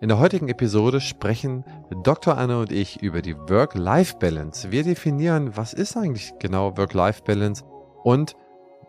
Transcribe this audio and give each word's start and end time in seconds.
In 0.00 0.08
der 0.08 0.20
heutigen 0.20 0.48
Episode 0.48 1.00
sprechen 1.00 1.64
Dr. 2.04 2.38
Anne 2.38 2.60
und 2.60 2.70
ich 2.70 3.02
über 3.02 3.20
die 3.20 3.36
Work-Life-Balance. 3.36 4.70
Wir 4.70 4.84
definieren, 4.84 5.56
was 5.56 5.72
ist 5.72 5.96
eigentlich 5.96 6.34
genau 6.38 6.76
Work-Life-Balance 6.76 7.64
und 8.04 8.36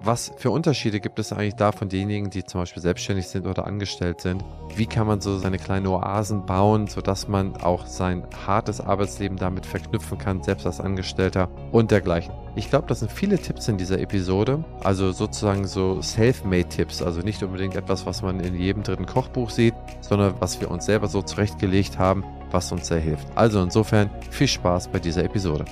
was 0.01 0.31
für 0.37 0.51
Unterschiede 0.51 0.99
gibt 0.99 1.19
es 1.19 1.33
eigentlich 1.33 1.55
da 1.55 1.71
von 1.71 1.89
denjenigen, 1.89 2.29
die 2.29 2.43
zum 2.43 2.61
Beispiel 2.61 2.81
selbstständig 2.81 3.27
sind 3.27 3.45
oder 3.45 3.67
angestellt 3.67 4.21
sind? 4.21 4.43
Wie 4.75 4.85
kann 4.85 5.07
man 5.07 5.19
so 5.19 5.37
seine 5.37 5.57
kleinen 5.57 5.87
Oasen 5.87 6.45
bauen, 6.45 6.87
sodass 6.87 7.27
man 7.27 7.57
auch 7.57 7.85
sein 7.85 8.23
hartes 8.47 8.79
Arbeitsleben 8.79 9.37
damit 9.37 9.65
verknüpfen 9.65 10.17
kann, 10.17 10.41
selbst 10.41 10.65
als 10.65 10.79
Angestellter 10.79 11.49
und 11.71 11.91
dergleichen? 11.91 12.33
Ich 12.55 12.69
glaube, 12.69 12.87
das 12.87 12.99
sind 12.99 13.11
viele 13.11 13.37
Tipps 13.37 13.67
in 13.67 13.77
dieser 13.77 13.99
Episode, 13.99 14.63
also 14.83 15.11
sozusagen 15.11 15.67
so 15.67 16.01
Self-Made-Tipps, 16.01 17.01
also 17.01 17.21
nicht 17.21 17.43
unbedingt 17.43 17.75
etwas, 17.75 18.05
was 18.05 18.21
man 18.21 18.39
in 18.39 18.55
jedem 18.55 18.83
dritten 18.83 19.05
Kochbuch 19.05 19.49
sieht, 19.49 19.73
sondern 20.01 20.33
was 20.39 20.61
wir 20.61 20.71
uns 20.71 20.85
selber 20.85 21.07
so 21.07 21.21
zurechtgelegt 21.21 21.99
haben, 21.99 22.23
was 22.51 22.71
uns 22.71 22.87
sehr 22.87 22.99
hilft. 22.99 23.27
Also 23.35 23.61
insofern 23.61 24.09
viel 24.31 24.47
Spaß 24.47 24.87
bei 24.87 24.99
dieser 24.99 25.23
Episode. 25.23 25.65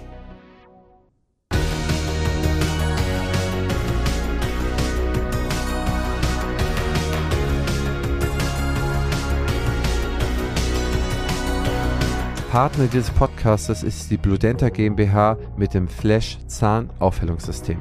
Partner 12.58 12.88
dieses 12.88 13.12
Podcastes 13.12 13.84
ist 13.84 14.10
die 14.10 14.18
Bludenta 14.18 14.70
GmbH 14.70 15.38
mit 15.58 15.76
dem 15.76 15.88
Flash 15.88 16.40
Zahnaufhellungssystem. 16.48 17.78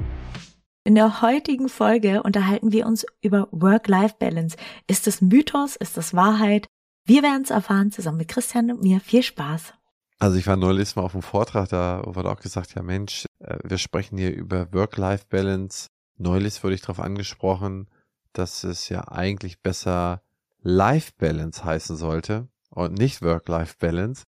In 0.85 0.95
der 0.95 1.23
heutigen 1.23 1.71
Folge 1.71 2.23
unterhalten 2.23 2.73
wir 2.73 2.85
uns 2.85 3.07
über 3.23 3.49
Work-Life-Balance. 3.53 4.59
Ist 4.87 5.07
es 5.07 5.23
Mythos? 5.23 5.77
Ist 5.77 5.97
es 5.97 6.13
Wahrheit? 6.13 6.69
Wir 7.07 7.23
werden 7.23 7.41
es 7.41 7.49
erfahren 7.49 7.91
zusammen 7.91 8.19
mit 8.19 8.29
Christian 8.29 8.71
und 8.71 8.83
mir. 8.83 9.01
Viel 9.01 9.23
Spaß. 9.23 9.73
Also 10.19 10.37
ich 10.37 10.47
war 10.47 10.57
neulich 10.57 10.95
mal 10.95 11.05
auf 11.05 11.15
einem 11.15 11.23
Vortrag, 11.23 11.71
da 11.71 12.03
wurde 12.05 12.31
auch 12.31 12.41
gesagt, 12.41 12.75
ja 12.75 12.83
Mensch, 12.83 13.25
äh, 13.39 13.57
wir 13.65 13.79
sprechen 13.79 14.19
hier 14.19 14.37
über 14.37 14.71
Work-Life-Balance. 14.75 15.87
Neulich 16.19 16.63
wurde 16.63 16.75
ich 16.75 16.83
darauf 16.83 17.01
angesprochen, 17.01 17.89
dass 18.35 18.63
es 18.63 18.91
ja 18.91 19.09
eigentlich 19.09 19.63
besser 19.63 20.21
Life-Balance 20.61 21.65
heißen 21.65 21.97
sollte 21.97 22.49
und 22.69 22.99
nicht 22.99 23.23
Work-Life-Balance. 23.23 24.25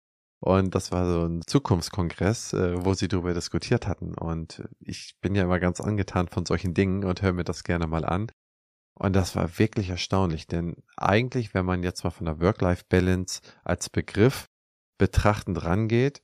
Und 0.46 0.76
das 0.76 0.92
war 0.92 1.10
so 1.10 1.26
ein 1.26 1.42
Zukunftskongress, 1.48 2.52
äh, 2.52 2.84
wo 2.84 2.94
sie 2.94 3.08
darüber 3.08 3.34
diskutiert 3.34 3.88
hatten. 3.88 4.14
Und 4.14 4.62
ich 4.82 5.16
bin 5.22 5.36
ja 5.36 5.44
immer 5.44 5.58
ganz 5.58 5.80
angetan 5.80 6.28
von 6.28 6.46
solchen 6.46 6.74
Dingen 6.74 7.06
und 7.06 7.22
höre 7.22 7.32
mir 7.32 7.46
das 7.46 7.64
gerne 7.64 7.88
mal 7.88 8.04
an. 8.04 8.30
Und 8.94 9.16
das 9.16 9.38
war 9.38 9.58
wirklich 9.58 9.90
erstaunlich, 9.90 10.46
denn 10.46 10.76
eigentlich, 10.98 11.54
wenn 11.54 11.66
man 11.66 11.82
jetzt 11.82 12.04
mal 12.04 12.10
von 12.10 12.26
der 12.26 12.42
Work-Life-Balance 12.42 13.40
als 13.64 13.90
Begriff 13.90 14.50
betrachtend 14.98 15.64
rangeht, 15.64 16.22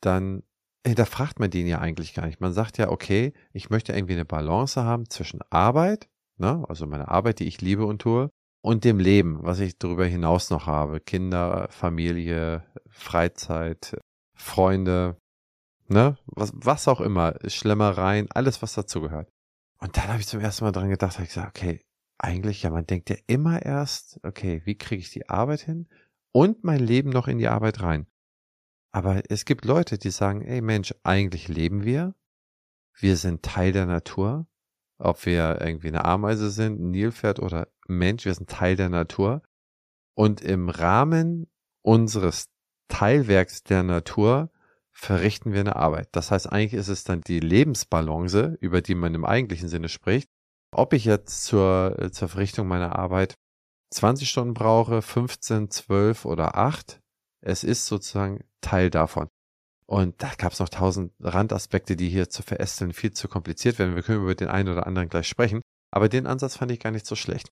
dann 0.00 0.42
hinterfragt 0.86 1.38
man 1.38 1.50
den 1.50 1.66
ja 1.66 1.80
eigentlich 1.80 2.14
gar 2.14 2.24
nicht. 2.24 2.40
Man 2.40 2.54
sagt 2.54 2.78
ja, 2.78 2.88
okay, 2.88 3.34
ich 3.52 3.68
möchte 3.68 3.92
irgendwie 3.92 4.14
eine 4.14 4.24
Balance 4.24 4.82
haben 4.82 5.10
zwischen 5.10 5.40
Arbeit, 5.50 6.08
ne, 6.38 6.64
also 6.66 6.86
meine 6.86 7.08
Arbeit, 7.08 7.40
die 7.40 7.46
ich 7.46 7.60
liebe 7.60 7.84
und 7.84 8.00
tue, 8.00 8.30
und 8.62 8.84
dem 8.84 8.98
Leben, 8.98 9.38
was 9.42 9.60
ich 9.60 9.78
darüber 9.78 10.04
hinaus 10.04 10.50
noch 10.50 10.66
habe. 10.66 11.00
Kinder, 11.00 11.68
Familie, 11.70 12.64
Freizeit, 12.88 13.98
Freunde, 14.34 15.16
ne, 15.88 16.16
was, 16.26 16.52
was 16.54 16.88
auch 16.88 17.00
immer, 17.00 17.34
Schlemmereien, 17.46 18.28
alles, 18.30 18.62
was 18.62 18.74
dazugehört. 18.74 19.30
Und 19.78 19.96
dann 19.96 20.08
habe 20.08 20.20
ich 20.20 20.26
zum 20.26 20.40
ersten 20.40 20.64
Mal 20.64 20.72
dran 20.72 20.90
gedacht, 20.90 21.14
habe 21.14 21.24
ich 21.24 21.30
gesagt, 21.30 21.58
okay, 21.58 21.80
eigentlich, 22.18 22.62
ja, 22.62 22.70
man 22.70 22.86
denkt 22.86 23.08
ja 23.10 23.16
immer 23.26 23.62
erst, 23.62 24.20
okay, 24.22 24.62
wie 24.64 24.76
kriege 24.76 25.00
ich 25.00 25.10
die 25.10 25.28
Arbeit 25.28 25.60
hin 25.60 25.88
und 26.32 26.64
mein 26.64 26.80
Leben 26.80 27.10
noch 27.10 27.28
in 27.28 27.38
die 27.38 27.48
Arbeit 27.48 27.80
rein. 27.80 28.06
Aber 28.92 29.22
es 29.30 29.44
gibt 29.44 29.64
Leute, 29.64 29.98
die 29.98 30.10
sagen, 30.10 30.42
ey 30.42 30.60
Mensch, 30.60 30.94
eigentlich 31.02 31.48
leben 31.48 31.84
wir, 31.84 32.14
wir 32.98 33.16
sind 33.16 33.42
Teil 33.42 33.72
der 33.72 33.86
Natur, 33.86 34.46
ob 34.98 35.24
wir 35.24 35.60
irgendwie 35.60 35.88
eine 35.88 36.04
Ameise 36.04 36.50
sind, 36.50 36.80
ein 36.80 36.90
Nilpferd 36.90 37.40
oder 37.40 37.68
Mensch, 37.98 38.24
wir 38.24 38.34
sind 38.34 38.48
Teil 38.50 38.76
der 38.76 38.88
Natur. 38.88 39.42
Und 40.14 40.40
im 40.40 40.68
Rahmen 40.68 41.46
unseres 41.82 42.46
Teilwerks 42.88 43.62
der 43.62 43.82
Natur 43.82 44.50
verrichten 44.90 45.52
wir 45.52 45.60
eine 45.60 45.76
Arbeit. 45.76 46.08
Das 46.12 46.30
heißt, 46.30 46.50
eigentlich 46.50 46.74
ist 46.74 46.88
es 46.88 47.04
dann 47.04 47.22
die 47.22 47.40
Lebensbalance, 47.40 48.58
über 48.60 48.82
die 48.82 48.94
man 48.94 49.14
im 49.14 49.24
eigentlichen 49.24 49.68
Sinne 49.68 49.88
spricht. 49.88 50.28
Ob 50.72 50.92
ich 50.92 51.04
jetzt 51.04 51.44
zur, 51.44 51.96
äh, 51.98 52.10
zur 52.10 52.28
Verrichtung 52.28 52.68
meiner 52.68 52.96
Arbeit 52.96 53.34
20 53.92 54.28
Stunden 54.28 54.54
brauche, 54.54 55.02
15, 55.02 55.70
12 55.70 56.24
oder 56.24 56.56
8, 56.56 57.00
es 57.40 57.64
ist 57.64 57.86
sozusagen 57.86 58.44
Teil 58.60 58.90
davon. 58.90 59.28
Und 59.86 60.22
da 60.22 60.30
gab 60.36 60.52
es 60.52 60.60
noch 60.60 60.68
tausend 60.68 61.12
Randaspekte, 61.18 61.96
die 61.96 62.08
hier 62.08 62.28
zu 62.28 62.42
verästeln 62.42 62.92
viel 62.92 63.12
zu 63.12 63.26
kompliziert 63.26 63.78
werden. 63.78 63.96
Wir 63.96 64.04
können 64.04 64.22
über 64.22 64.36
den 64.36 64.48
einen 64.48 64.68
oder 64.68 64.86
anderen 64.86 65.08
gleich 65.08 65.26
sprechen. 65.26 65.62
Aber 65.90 66.08
den 66.08 66.28
Ansatz 66.28 66.56
fand 66.56 66.70
ich 66.70 66.78
gar 66.78 66.92
nicht 66.92 67.06
so 67.06 67.16
schlecht. 67.16 67.50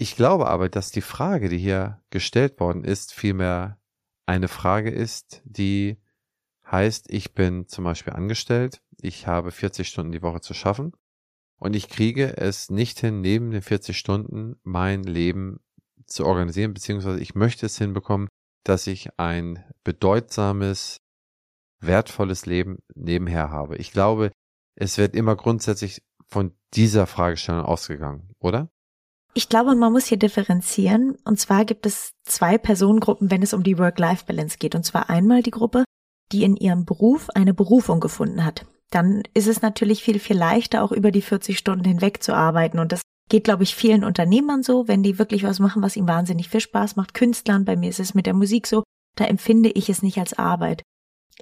Ich 0.00 0.14
glaube 0.14 0.46
aber, 0.46 0.68
dass 0.68 0.92
die 0.92 1.00
Frage, 1.00 1.48
die 1.48 1.58
hier 1.58 2.00
gestellt 2.10 2.60
worden 2.60 2.84
ist, 2.84 3.12
vielmehr 3.12 3.80
eine 4.26 4.46
Frage 4.46 4.90
ist, 4.90 5.42
die 5.44 5.96
heißt, 6.70 7.06
ich 7.10 7.34
bin 7.34 7.66
zum 7.66 7.82
Beispiel 7.82 8.12
angestellt, 8.12 8.80
ich 9.00 9.26
habe 9.26 9.50
40 9.50 9.88
Stunden 9.88 10.12
die 10.12 10.22
Woche 10.22 10.40
zu 10.40 10.54
schaffen 10.54 10.92
und 11.56 11.74
ich 11.74 11.88
kriege 11.88 12.36
es 12.36 12.70
nicht 12.70 13.00
hin, 13.00 13.22
neben 13.22 13.50
den 13.50 13.60
40 13.60 13.98
Stunden 13.98 14.54
mein 14.62 15.02
Leben 15.02 15.58
zu 16.06 16.24
organisieren, 16.26 16.74
beziehungsweise 16.74 17.18
ich 17.18 17.34
möchte 17.34 17.66
es 17.66 17.76
hinbekommen, 17.76 18.28
dass 18.62 18.86
ich 18.86 19.18
ein 19.18 19.64
bedeutsames 19.82 20.98
wertvolles 21.80 22.46
Leben 22.46 22.78
nebenher 22.94 23.50
habe. 23.50 23.76
Ich 23.78 23.90
glaube, 23.90 24.30
es 24.76 24.96
wird 24.96 25.16
immer 25.16 25.34
grundsätzlich 25.34 26.04
von 26.28 26.56
dieser 26.74 27.08
Fragestellung 27.08 27.64
ausgegangen, 27.64 28.30
oder? 28.38 28.70
Ich 29.34 29.48
glaube, 29.48 29.74
man 29.74 29.92
muss 29.92 30.06
hier 30.06 30.18
differenzieren. 30.18 31.16
Und 31.24 31.38
zwar 31.38 31.64
gibt 31.64 31.86
es 31.86 32.12
zwei 32.24 32.58
Personengruppen, 32.58 33.30
wenn 33.30 33.42
es 33.42 33.54
um 33.54 33.62
die 33.62 33.78
Work-Life-Balance 33.78 34.58
geht. 34.58 34.74
Und 34.74 34.84
zwar 34.84 35.10
einmal 35.10 35.42
die 35.42 35.50
Gruppe, 35.50 35.84
die 36.32 36.44
in 36.44 36.56
ihrem 36.56 36.84
Beruf 36.84 37.30
eine 37.30 37.54
Berufung 37.54 38.00
gefunden 38.00 38.44
hat. 38.44 38.66
Dann 38.90 39.22
ist 39.34 39.46
es 39.46 39.62
natürlich 39.62 40.02
viel, 40.02 40.18
viel 40.18 40.36
leichter, 40.36 40.82
auch 40.82 40.92
über 40.92 41.10
die 41.10 41.22
40 41.22 41.58
Stunden 41.58 41.84
hinweg 41.84 42.22
zu 42.22 42.34
arbeiten. 42.34 42.78
Und 42.78 42.92
das 42.92 43.02
geht, 43.28 43.44
glaube 43.44 43.62
ich, 43.62 43.74
vielen 43.74 44.04
Unternehmern 44.04 44.62
so, 44.62 44.88
wenn 44.88 45.02
die 45.02 45.18
wirklich 45.18 45.42
was 45.42 45.58
machen, 45.58 45.82
was 45.82 45.96
ihnen 45.96 46.08
wahnsinnig 46.08 46.48
viel 46.48 46.60
Spaß 46.60 46.96
macht. 46.96 47.14
Künstlern, 47.14 47.64
bei 47.64 47.76
mir 47.76 47.90
ist 47.90 48.00
es 48.00 48.14
mit 48.14 48.26
der 48.26 48.34
Musik 48.34 48.66
so, 48.66 48.82
da 49.16 49.24
empfinde 49.24 49.70
ich 49.70 49.88
es 49.88 50.02
nicht 50.02 50.18
als 50.18 50.34
Arbeit. 50.34 50.82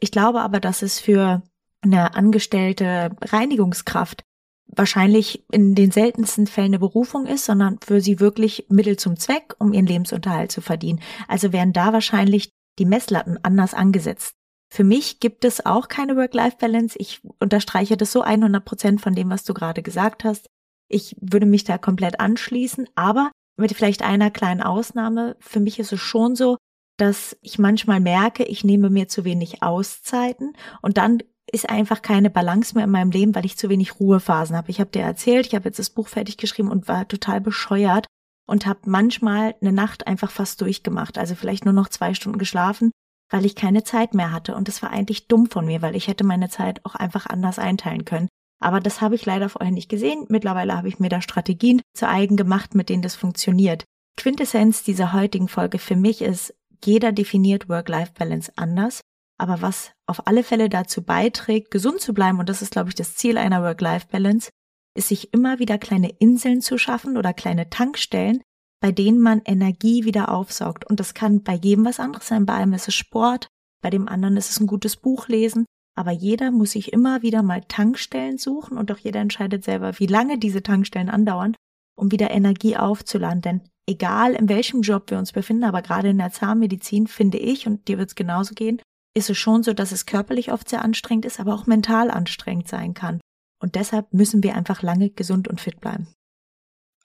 Ich 0.00 0.10
glaube 0.10 0.40
aber, 0.40 0.60
dass 0.60 0.82
es 0.82 0.98
für 0.98 1.42
eine 1.82 2.14
angestellte 2.14 3.10
Reinigungskraft 3.22 4.22
wahrscheinlich 4.68 5.44
in 5.50 5.74
den 5.74 5.90
seltensten 5.90 6.46
Fällen 6.46 6.68
eine 6.68 6.78
Berufung 6.78 7.26
ist, 7.26 7.44
sondern 7.44 7.78
für 7.84 8.00
sie 8.00 8.20
wirklich 8.20 8.66
Mittel 8.68 8.96
zum 8.96 9.16
Zweck, 9.16 9.54
um 9.58 9.72
ihren 9.72 9.86
Lebensunterhalt 9.86 10.52
zu 10.52 10.60
verdienen. 10.60 11.00
Also 11.28 11.52
werden 11.52 11.72
da 11.72 11.92
wahrscheinlich 11.92 12.50
die 12.78 12.84
Messlatten 12.84 13.38
anders 13.42 13.74
angesetzt. 13.74 14.34
Für 14.68 14.84
mich 14.84 15.20
gibt 15.20 15.44
es 15.44 15.64
auch 15.64 15.88
keine 15.88 16.16
Work-Life-Balance. 16.16 16.98
Ich 16.98 17.22
unterstreiche 17.38 17.96
das 17.96 18.12
so 18.12 18.22
100 18.22 18.64
Prozent 18.64 19.00
von 19.00 19.14
dem, 19.14 19.30
was 19.30 19.44
du 19.44 19.54
gerade 19.54 19.82
gesagt 19.82 20.24
hast. 20.24 20.46
Ich 20.88 21.16
würde 21.20 21.46
mich 21.46 21.64
da 21.64 21.78
komplett 21.78 22.20
anschließen, 22.20 22.88
aber 22.94 23.30
mit 23.56 23.72
vielleicht 23.72 24.02
einer 24.02 24.30
kleinen 24.30 24.62
Ausnahme. 24.62 25.36
Für 25.40 25.60
mich 25.60 25.78
ist 25.78 25.92
es 25.92 26.00
schon 26.00 26.36
so, 26.36 26.56
dass 26.98 27.36
ich 27.42 27.58
manchmal 27.58 28.00
merke, 28.00 28.44
ich 28.44 28.64
nehme 28.64 28.90
mir 28.90 29.08
zu 29.08 29.24
wenig 29.24 29.62
Auszeiten 29.62 30.54
und 30.82 30.96
dann 30.98 31.22
ist 31.50 31.68
einfach 31.68 32.02
keine 32.02 32.30
Balance 32.30 32.74
mehr 32.74 32.84
in 32.84 32.90
meinem 32.90 33.10
Leben, 33.10 33.34
weil 33.34 33.46
ich 33.46 33.56
zu 33.56 33.68
wenig 33.68 34.00
Ruhephasen 34.00 34.56
habe. 34.56 34.70
Ich 34.70 34.80
habe 34.80 34.90
dir 34.90 35.02
erzählt, 35.02 35.46
ich 35.46 35.54
habe 35.54 35.66
jetzt 35.66 35.78
das 35.78 35.90
Buch 35.90 36.08
fertig 36.08 36.36
geschrieben 36.36 36.70
und 36.70 36.88
war 36.88 37.06
total 37.06 37.40
bescheuert 37.40 38.06
und 38.46 38.66
habe 38.66 38.80
manchmal 38.86 39.54
eine 39.60 39.72
Nacht 39.72 40.06
einfach 40.06 40.30
fast 40.30 40.60
durchgemacht, 40.60 41.18
also 41.18 41.34
vielleicht 41.34 41.64
nur 41.64 41.74
noch 41.74 41.88
zwei 41.88 42.14
Stunden 42.14 42.38
geschlafen, 42.38 42.90
weil 43.30 43.44
ich 43.44 43.54
keine 43.54 43.84
Zeit 43.84 44.14
mehr 44.14 44.32
hatte. 44.32 44.54
Und 44.54 44.68
das 44.68 44.82
war 44.82 44.90
eigentlich 44.90 45.28
dumm 45.28 45.46
von 45.46 45.66
mir, 45.66 45.82
weil 45.82 45.96
ich 45.96 46.08
hätte 46.08 46.24
meine 46.24 46.48
Zeit 46.48 46.84
auch 46.84 46.94
einfach 46.94 47.26
anders 47.26 47.58
einteilen 47.58 48.04
können. 48.04 48.28
Aber 48.60 48.80
das 48.80 49.00
habe 49.00 49.14
ich 49.14 49.26
leider 49.26 49.48
vorher 49.48 49.72
nicht 49.72 49.88
gesehen. 49.88 50.26
Mittlerweile 50.28 50.76
habe 50.76 50.88
ich 50.88 50.98
mir 50.98 51.08
da 51.08 51.20
Strategien 51.20 51.82
zu 51.94 52.08
eigen 52.08 52.36
gemacht, 52.36 52.74
mit 52.74 52.88
denen 52.88 53.02
das 53.02 53.14
funktioniert. 53.14 53.84
Quintessenz 54.16 54.82
dieser 54.82 55.12
heutigen 55.12 55.48
Folge 55.48 55.78
für 55.78 55.96
mich 55.96 56.22
ist, 56.22 56.54
jeder 56.84 57.12
definiert 57.12 57.68
Work-Life-Balance 57.68 58.52
anders. 58.56 59.00
Aber 59.38 59.60
was 59.60 59.92
auf 60.06 60.26
alle 60.26 60.42
Fälle 60.42 60.68
dazu 60.68 61.02
beiträgt, 61.02 61.70
gesund 61.70 62.00
zu 62.00 62.14
bleiben, 62.14 62.38
und 62.38 62.48
das 62.48 62.62
ist, 62.62 62.72
glaube 62.72 62.88
ich, 62.88 62.94
das 62.94 63.16
Ziel 63.16 63.36
einer 63.38 63.62
Work-Life-Balance, 63.62 64.50
ist 64.96 65.08
sich 65.08 65.32
immer 65.34 65.58
wieder 65.58 65.78
kleine 65.78 66.08
Inseln 66.18 66.62
zu 66.62 66.78
schaffen 66.78 67.16
oder 67.16 67.34
kleine 67.34 67.68
Tankstellen, 67.68 68.40
bei 68.80 68.92
denen 68.92 69.20
man 69.20 69.42
Energie 69.44 70.04
wieder 70.04 70.30
aufsaugt. 70.30 70.86
Und 70.88 71.00
das 71.00 71.14
kann 71.14 71.42
bei 71.42 71.54
jedem 71.54 71.84
was 71.84 72.00
anderes 72.00 72.28
sein. 72.28 72.46
Bei 72.46 72.54
einem 72.54 72.72
ist 72.72 72.88
es 72.88 72.94
Sport, 72.94 73.48
bei 73.82 73.90
dem 73.90 74.08
anderen 74.08 74.36
ist 74.36 74.50
es 74.50 74.60
ein 74.60 74.66
gutes 74.66 74.96
Buch 74.96 75.28
lesen. 75.28 75.66
Aber 75.98 76.10
jeder 76.10 76.50
muss 76.50 76.72
sich 76.72 76.92
immer 76.92 77.22
wieder 77.22 77.42
mal 77.42 77.62
Tankstellen 77.62 78.36
suchen 78.36 78.76
und 78.76 78.92
auch 78.92 78.98
jeder 78.98 79.20
entscheidet 79.20 79.64
selber, 79.64 79.98
wie 79.98 80.06
lange 80.06 80.38
diese 80.38 80.62
Tankstellen 80.62 81.08
andauern, 81.08 81.56
um 81.98 82.12
wieder 82.12 82.30
Energie 82.30 82.76
aufzuladen. 82.76 83.40
Denn 83.40 83.62
egal 83.88 84.34
in 84.34 84.48
welchem 84.48 84.82
Job 84.82 85.10
wir 85.10 85.18
uns 85.18 85.32
befinden, 85.32 85.64
aber 85.64 85.80
gerade 85.80 86.10
in 86.10 86.18
der 86.18 86.32
Zahnmedizin 86.32 87.06
finde 87.06 87.38
ich, 87.38 87.66
und 87.66 87.88
dir 87.88 87.96
wird 87.96 88.10
es 88.10 88.14
genauso 88.14 88.54
gehen, 88.54 88.80
ist 89.16 89.30
es 89.30 89.38
schon 89.38 89.62
so, 89.62 89.72
dass 89.72 89.92
es 89.92 90.04
körperlich 90.04 90.52
oft 90.52 90.68
sehr 90.68 90.82
anstrengend 90.82 91.24
ist, 91.24 91.40
aber 91.40 91.54
auch 91.54 91.66
mental 91.66 92.10
anstrengend 92.10 92.68
sein 92.68 92.92
kann. 92.94 93.20
Und 93.58 93.74
deshalb 93.74 94.12
müssen 94.12 94.42
wir 94.42 94.54
einfach 94.54 94.82
lange 94.82 95.10
gesund 95.10 95.48
und 95.48 95.60
fit 95.60 95.80
bleiben. 95.80 96.08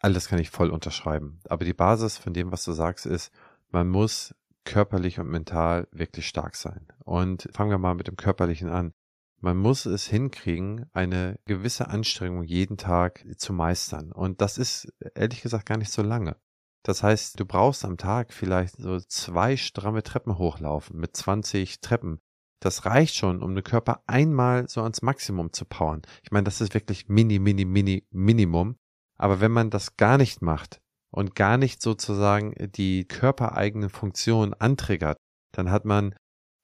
Alles 0.01 0.27
kann 0.27 0.39
ich 0.39 0.49
voll 0.49 0.69
unterschreiben. 0.69 1.39
Aber 1.47 1.63
die 1.63 1.73
Basis 1.73 2.17
von 2.17 2.33
dem, 2.33 2.51
was 2.51 2.65
du 2.65 2.73
sagst, 2.73 3.05
ist, 3.05 3.31
man 3.69 3.87
muss 3.87 4.35
körperlich 4.65 5.19
und 5.19 5.29
mental 5.29 5.87
wirklich 5.91 6.27
stark 6.27 6.55
sein. 6.55 6.87
Und 7.05 7.47
fangen 7.53 7.71
wir 7.71 7.77
mal 7.77 7.95
mit 7.95 8.07
dem 8.07 8.17
Körperlichen 8.17 8.69
an. 8.69 8.91
Man 9.39 9.57
muss 9.57 9.85
es 9.85 10.05
hinkriegen, 10.05 10.87
eine 10.91 11.39
gewisse 11.45 11.87
Anstrengung 11.87 12.43
jeden 12.43 12.77
Tag 12.77 13.25
zu 13.37 13.53
meistern. 13.53 14.11
Und 14.11 14.41
das 14.41 14.57
ist 14.57 14.91
ehrlich 15.15 15.41
gesagt 15.41 15.65
gar 15.65 15.77
nicht 15.77 15.91
so 15.91 16.01
lange. 16.01 16.35
Das 16.83 17.03
heißt, 17.03 17.39
du 17.39 17.45
brauchst 17.45 17.85
am 17.85 17.97
Tag 17.97 18.33
vielleicht 18.33 18.77
so 18.77 18.99
zwei 18.99 19.55
stramme 19.57 20.03
Treppen 20.03 20.37
hochlaufen 20.37 20.99
mit 20.99 21.15
20 21.15 21.79
Treppen. 21.81 22.19
Das 22.59 22.85
reicht 22.85 23.15
schon, 23.15 23.41
um 23.41 23.55
den 23.55 23.63
Körper 23.63 24.03
einmal 24.07 24.67
so 24.67 24.81
ans 24.81 25.01
Maximum 25.01 25.53
zu 25.53 25.65
powern. 25.65 26.01
Ich 26.23 26.31
meine, 26.31 26.43
das 26.43 26.61
ist 26.61 26.73
wirklich 26.73 27.07
mini, 27.07 27.39
mini, 27.39 27.65
mini, 27.65 28.05
Minimum. 28.11 28.77
Aber 29.17 29.39
wenn 29.39 29.51
man 29.51 29.69
das 29.69 29.97
gar 29.97 30.17
nicht 30.17 30.41
macht 30.41 30.81
und 31.11 31.35
gar 31.35 31.57
nicht 31.57 31.81
sozusagen 31.81 32.55
die 32.75 33.05
körpereigenen 33.05 33.89
Funktionen 33.89 34.55
antriggert, 34.55 35.17
dann 35.51 35.69
hat 35.69 35.85
man 35.85 36.15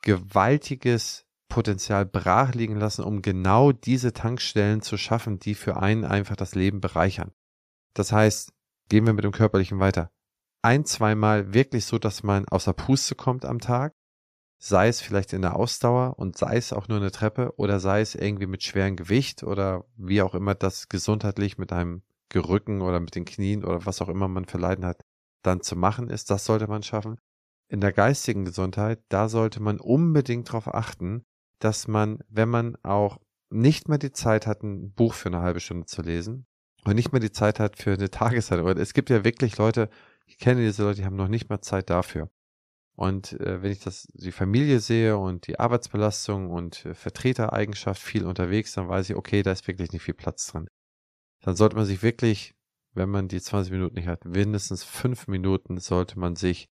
gewaltiges 0.02 1.26
Potenzial 1.50 2.06
brach 2.06 2.54
liegen 2.54 2.76
lassen, 2.76 3.04
um 3.04 3.22
genau 3.22 3.72
diese 3.72 4.14
Tankstellen 4.14 4.82
zu 4.82 4.98
schaffen, 4.98 5.40
die 5.40 5.56
für 5.56 5.78
einen 5.78 6.04
einfach 6.04 6.36
das 6.36 6.56
Leben 6.56 6.82
bereichern. 6.82 7.32
Das 7.94 8.12
heißt, 8.12 8.52
Gehen 8.90 9.06
wir 9.06 9.14
mit 9.14 9.24
dem 9.24 9.32
Körperlichen 9.32 9.80
weiter. 9.80 10.12
Ein, 10.62 10.86
zweimal 10.86 11.54
wirklich 11.54 11.86
so, 11.86 12.00
dass 12.00 12.24
man 12.24 12.48
außer 12.48 12.74
Puste 12.74 13.16
kommt 13.16 13.46
am 13.46 13.60
Tag, 13.60 13.94
sei 14.60 14.88
es 14.88 15.02
vielleicht 15.02 15.34
in 15.34 15.42
der 15.42 15.56
Ausdauer 15.56 16.18
und 16.18 16.38
sei 16.38 16.58
es 16.58 16.74
auch 16.74 16.88
nur 16.88 16.98
eine 16.98 17.12
Treppe 17.12 17.54
oder 17.58 17.80
sei 17.80 18.02
es 18.02 18.16
irgendwie 18.16 18.48
mit 18.48 18.64
schwerem 18.64 18.96
Gewicht 18.96 19.44
oder 19.44 19.86
wie 19.96 20.22
auch 20.22 20.34
immer 20.34 20.56
das 20.56 20.90
gesundheitlich 20.90 21.58
mit 21.58 21.72
einem 21.72 22.02
Gerücken 22.30 22.82
oder 22.82 23.00
mit 23.00 23.16
den 23.16 23.26
Knien 23.26 23.64
oder 23.64 23.86
was 23.86 24.02
auch 24.02 24.10
immer 24.10 24.28
man 24.28 24.46
für 24.46 24.58
Leiden 24.58 24.86
hat, 24.86 25.02
dann 25.44 25.62
zu 25.62 25.76
machen 25.76 26.10
ist, 26.10 26.30
das 26.32 26.46
sollte 26.46 26.68
man 26.68 26.84
schaffen. 26.84 27.20
In 27.70 27.82
der 27.82 27.94
geistigen 27.94 28.46
Gesundheit, 28.46 29.04
da 29.10 29.30
sollte 29.30 29.62
man 29.62 29.80
unbedingt 29.80 30.50
darauf 30.50 30.74
achten, 30.74 31.24
dass 31.60 31.88
man, 31.88 32.24
wenn 32.30 32.50
man 32.50 32.76
auch 32.84 33.20
nicht 33.50 33.90
mehr 33.90 33.98
die 33.98 34.12
Zeit 34.12 34.48
hat, 34.48 34.64
ein 34.64 34.94
Buch 34.94 35.14
für 35.14 35.30
eine 35.30 35.42
halbe 35.42 35.60
Stunde 35.60 35.86
zu 35.86 36.02
lesen, 36.02 36.48
und 36.86 36.96
nicht 36.96 37.12
mehr 37.12 37.20
die 37.20 37.32
Zeit 37.32 37.60
hat 37.60 37.78
für 37.78 37.94
eine 37.94 38.10
Tageszeit. 38.12 38.60
Aber 38.60 38.76
es 38.78 38.94
gibt 38.94 39.10
ja 39.10 39.24
wirklich 39.24 39.58
Leute, 39.58 39.90
ich 40.26 40.38
kenne 40.38 40.62
diese 40.62 40.84
Leute, 40.84 41.02
die 41.02 41.06
haben 41.06 41.16
noch 41.16 41.28
nicht 41.28 41.50
mal 41.50 41.62
Zeit 41.62 41.90
dafür. 41.90 42.30
Und 42.98 43.34
äh, 43.34 43.62
wenn 43.62 43.72
ich 43.72 43.80
das, 43.80 44.08
die 44.14 44.32
Familie 44.32 44.80
sehe 44.80 45.18
und 45.18 45.46
die 45.46 45.60
Arbeitsbelastung 45.60 46.50
und 46.50 46.84
äh, 46.84 46.96
Vertretereigenschaft 46.96 48.02
viel 48.02 48.26
unterwegs, 48.26 48.74
dann 48.74 48.90
weiß 48.90 49.12
ich, 49.12 49.16
okay, 49.16 49.44
da 49.44 49.52
ist 49.52 49.68
wirklich 49.68 49.92
nicht 49.92 50.02
viel 50.02 50.16
Platz 50.16 50.48
drin. 50.48 50.68
Dann 51.42 51.56
sollte 51.56 51.76
man 51.76 51.86
sich 51.86 52.02
wirklich, 52.02 52.56
wenn 52.94 53.10
man 53.10 53.28
die 53.28 53.40
20 53.40 53.72
Minuten 53.72 53.96
nicht 53.96 54.08
hat, 54.08 54.26
mindestens 54.26 54.84
fünf 54.84 55.28
Minuten 55.28 55.78
sollte 55.78 56.18
man 56.18 56.36
sich, 56.36 56.70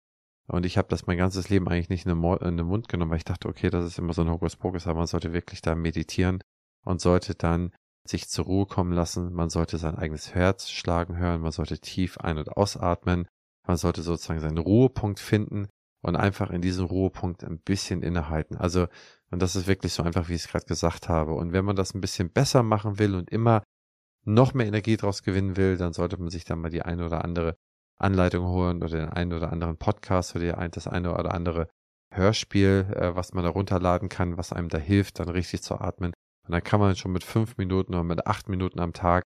und 0.48 0.66
ich 0.66 0.80
habe 0.80 0.88
das 0.88 1.06
mein 1.06 1.18
ganzes 1.18 1.50
Leben 1.50 1.68
eigentlich 1.68 1.90
nicht 1.90 2.08
in 2.08 2.20
den, 2.20 2.38
in 2.42 2.58
den 2.58 2.66
Mund 2.66 2.90
genommen, 2.90 3.12
weil 3.12 3.20
ich 3.20 3.24
dachte, 3.24 3.48
okay, 3.48 3.70
das 3.70 3.86
ist 3.86 4.00
immer 4.00 4.14
so 4.14 4.24
ein 4.24 4.30
Hokuspokus, 4.30 4.88
aber 4.88 5.00
man 5.00 5.08
sollte 5.08 5.32
wirklich 5.32 5.62
da 5.62 5.76
meditieren 5.76 6.40
und 6.84 7.02
sollte 7.02 7.36
dann 7.36 7.72
sich 8.08 8.30
zur 8.30 8.46
Ruhe 8.46 8.66
kommen 8.66 8.94
lassen, 8.94 9.34
man 9.34 9.50
sollte 9.50 9.78
sein 9.78 9.96
eigenes 9.96 10.34
Herz 10.34 10.70
schlagen 10.70 11.18
hören, 11.18 11.42
man 11.42 11.52
sollte 11.52 11.80
tief 11.80 12.18
ein- 12.18 12.38
und 12.38 12.50
ausatmen, 12.50 13.28
man 13.68 13.78
sollte 13.78 14.02
sozusagen 14.02 14.40
seinen 14.40 14.58
Ruhepunkt 14.58 15.20
finden 15.20 15.68
und 16.02 16.16
einfach 16.16 16.52
in 16.52 16.62
diesem 16.62 16.86
Ruhepunkt 16.86 17.44
ein 17.44 17.60
bisschen 17.60 18.04
innehalten. 18.04 18.58
Also, 18.58 18.88
und 19.32 19.42
das 19.42 19.56
ist 19.56 19.68
wirklich 19.68 19.94
so 19.94 20.04
einfach, 20.04 20.30
wie 20.30 20.36
ich 20.36 20.44
es 20.44 20.48
gerade 20.48 20.66
gesagt 20.66 21.10
habe. 21.10 21.34
Und 21.34 21.52
wenn 21.52 21.66
man 21.66 21.76
das 21.76 21.96
ein 21.96 22.02
bisschen 22.02 22.30
besser 22.32 22.62
machen 22.62 23.00
will 23.00 23.16
und 23.16 23.32
immer 23.32 23.64
noch 24.24 24.54
mehr 24.54 24.68
Energie 24.68 24.98
draus 24.98 25.24
gewinnen 25.24 25.58
will, 25.58 25.78
dann 25.78 25.94
sollte 25.94 26.18
man 26.18 26.30
sich 26.30 26.46
dann 26.46 26.60
mal 26.60 26.70
die 26.70 26.84
eine 26.84 27.06
oder 27.06 27.24
andere 27.24 27.56
Anleitung 27.98 28.48
holen 28.48 28.84
oder 28.84 28.98
den 28.98 29.10
einen 29.10 29.34
oder 29.34 29.52
anderen 29.52 29.78
Podcast 29.78 30.36
oder 30.36 30.70
das 30.70 30.88
eine 30.88 31.14
oder 31.14 31.34
andere 31.34 31.70
Hörspiel, 32.12 32.88
äh, 32.96 33.16
was 33.16 33.34
man 33.34 33.44
da 33.44 33.50
runterladen 33.50 34.10
kann, 34.10 34.38
was 34.38 34.54
einem 34.54 34.70
da 34.70 34.78
hilft, 34.78 35.20
dann 35.20 35.30
richtig 35.30 35.64
zu 35.64 35.80
atmen. 35.80 36.14
Und 36.46 36.52
dann 36.52 36.64
kann 36.64 36.80
man 36.80 36.96
schon 36.96 37.12
mit 37.12 37.24
fünf 37.24 37.58
Minuten 37.58 37.94
oder 37.94 38.04
mit 38.04 38.28
acht 38.28 38.50
Minuten 38.50 38.80
am 38.80 38.94
Tag 38.94 39.24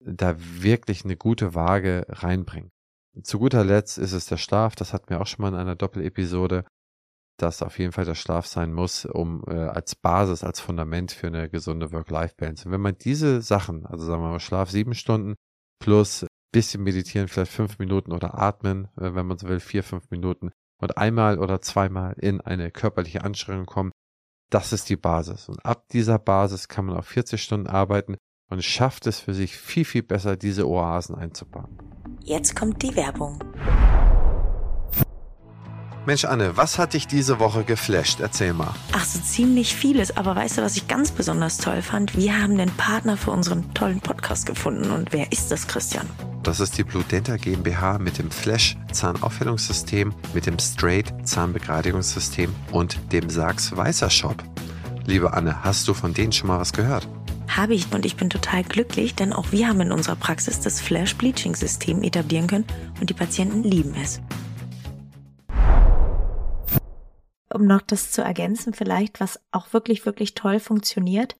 da 0.00 0.36
wirklich 0.38 1.04
eine 1.04 1.16
gute 1.16 1.54
Waage 1.54 2.06
reinbringen. 2.08 2.70
Zu 3.22 3.40
guter 3.40 3.64
Letzt 3.64 3.98
ist 3.98 4.12
es 4.12 4.26
der 4.26 4.36
Schlaf. 4.36 4.76
Das 4.76 4.92
hatten 4.92 5.10
wir 5.10 5.20
auch 5.20 5.26
schon 5.26 5.42
mal 5.42 5.48
in 5.48 5.56
einer 5.56 5.74
Doppelepisode, 5.74 6.64
dass 7.38 7.62
auf 7.62 7.78
jeden 7.78 7.92
Fall 7.92 8.04
der 8.04 8.14
Schlaf 8.14 8.46
sein 8.46 8.72
muss, 8.72 9.04
um 9.04 9.42
äh, 9.48 9.54
als 9.54 9.96
Basis, 9.96 10.44
als 10.44 10.60
Fundament 10.60 11.12
für 11.12 11.26
eine 11.26 11.48
gesunde 11.48 11.90
Work-Life-Balance. 11.92 12.66
Und 12.66 12.72
wenn 12.72 12.80
man 12.80 12.96
diese 12.96 13.42
Sachen, 13.42 13.86
also 13.86 14.06
sagen 14.06 14.22
wir 14.22 14.30
mal 14.30 14.40
Schlaf 14.40 14.70
sieben 14.70 14.94
Stunden 14.94 15.34
plus 15.80 16.26
bisschen 16.52 16.82
meditieren, 16.82 17.28
vielleicht 17.28 17.52
fünf 17.52 17.78
Minuten 17.78 18.12
oder 18.12 18.38
atmen, 18.38 18.86
äh, 18.96 19.14
wenn 19.14 19.26
man 19.26 19.38
so 19.38 19.48
will, 19.48 19.60
vier, 19.60 19.82
fünf 19.82 20.10
Minuten 20.10 20.50
und 20.80 20.96
einmal 20.96 21.38
oder 21.38 21.60
zweimal 21.60 22.14
in 22.18 22.40
eine 22.40 22.70
körperliche 22.70 23.24
Anstrengung 23.24 23.66
kommen, 23.66 23.92
das 24.50 24.72
ist 24.72 24.88
die 24.88 24.96
Basis. 24.96 25.48
Und 25.48 25.64
ab 25.64 25.88
dieser 25.92 26.18
Basis 26.18 26.68
kann 26.68 26.86
man 26.86 26.96
auf 26.96 27.06
40 27.06 27.42
Stunden 27.42 27.66
arbeiten 27.66 28.16
und 28.50 28.64
schafft 28.64 29.06
es 29.06 29.20
für 29.20 29.34
sich 29.34 29.56
viel, 29.56 29.84
viel 29.84 30.02
besser, 30.02 30.36
diese 30.36 30.68
Oasen 30.68 31.14
einzubauen. 31.14 31.78
Jetzt 32.24 32.56
kommt 32.56 32.82
die 32.82 32.94
Werbung. 32.96 33.38
Mensch, 36.06 36.24
Anne, 36.24 36.56
was 36.56 36.78
hat 36.78 36.94
dich 36.94 37.06
diese 37.06 37.38
Woche 37.38 37.64
geflasht? 37.64 38.20
Erzähl 38.20 38.54
mal. 38.54 38.74
Ach, 38.92 39.04
so 39.04 39.20
ziemlich 39.20 39.74
vieles. 39.74 40.16
Aber 40.16 40.34
weißt 40.34 40.56
du, 40.56 40.62
was 40.62 40.76
ich 40.76 40.88
ganz 40.88 41.10
besonders 41.10 41.58
toll 41.58 41.82
fand? 41.82 42.16
Wir 42.16 42.42
haben 42.42 42.56
den 42.56 42.70
Partner 42.70 43.18
für 43.18 43.30
unseren 43.30 43.74
tollen 43.74 44.00
Podcast 44.00 44.46
gefunden. 44.46 44.90
Und 44.90 45.12
wer 45.12 45.30
ist 45.32 45.50
das, 45.50 45.66
Christian? 45.66 46.06
Das 46.42 46.60
ist 46.60 46.78
die 46.78 46.84
Blue 46.84 47.04
Denta 47.04 47.36
GmbH 47.36 47.98
mit 47.98 48.18
dem 48.18 48.30
Flash 48.30 48.76
Zahnaufhellungssystem, 48.92 50.14
mit 50.34 50.46
dem 50.46 50.58
Straight 50.58 51.12
Zahnbegradigungssystem 51.26 52.54
und 52.72 52.98
dem 53.12 53.28
Sachs 53.28 53.76
Weißer 53.76 54.08
Shop. 54.08 54.42
Liebe 55.04 55.32
Anne, 55.32 55.64
hast 55.64 55.88
du 55.88 55.94
von 55.94 56.14
denen 56.14 56.32
schon 56.32 56.48
mal 56.48 56.58
was 56.58 56.72
gehört? 56.72 57.08
Habe 57.48 57.74
ich 57.74 57.92
und 57.92 58.06
ich 58.06 58.16
bin 58.16 58.30
total 58.30 58.62
glücklich, 58.62 59.14
denn 59.14 59.32
auch 59.32 59.52
wir 59.52 59.68
haben 59.68 59.80
in 59.80 59.92
unserer 59.92 60.16
Praxis 60.16 60.60
das 60.60 60.80
Flash 60.80 61.16
Bleaching 61.16 61.54
System 61.54 62.02
etablieren 62.02 62.46
können 62.46 62.66
und 63.00 63.10
die 63.10 63.14
Patienten 63.14 63.62
lieben 63.62 63.94
es. 64.00 64.20
Um 67.52 67.66
noch 67.66 67.82
das 67.82 68.12
zu 68.12 68.22
ergänzen, 68.22 68.74
vielleicht, 68.74 69.20
was 69.20 69.40
auch 69.50 69.72
wirklich, 69.72 70.04
wirklich 70.06 70.34
toll 70.34 70.60
funktioniert, 70.60 71.36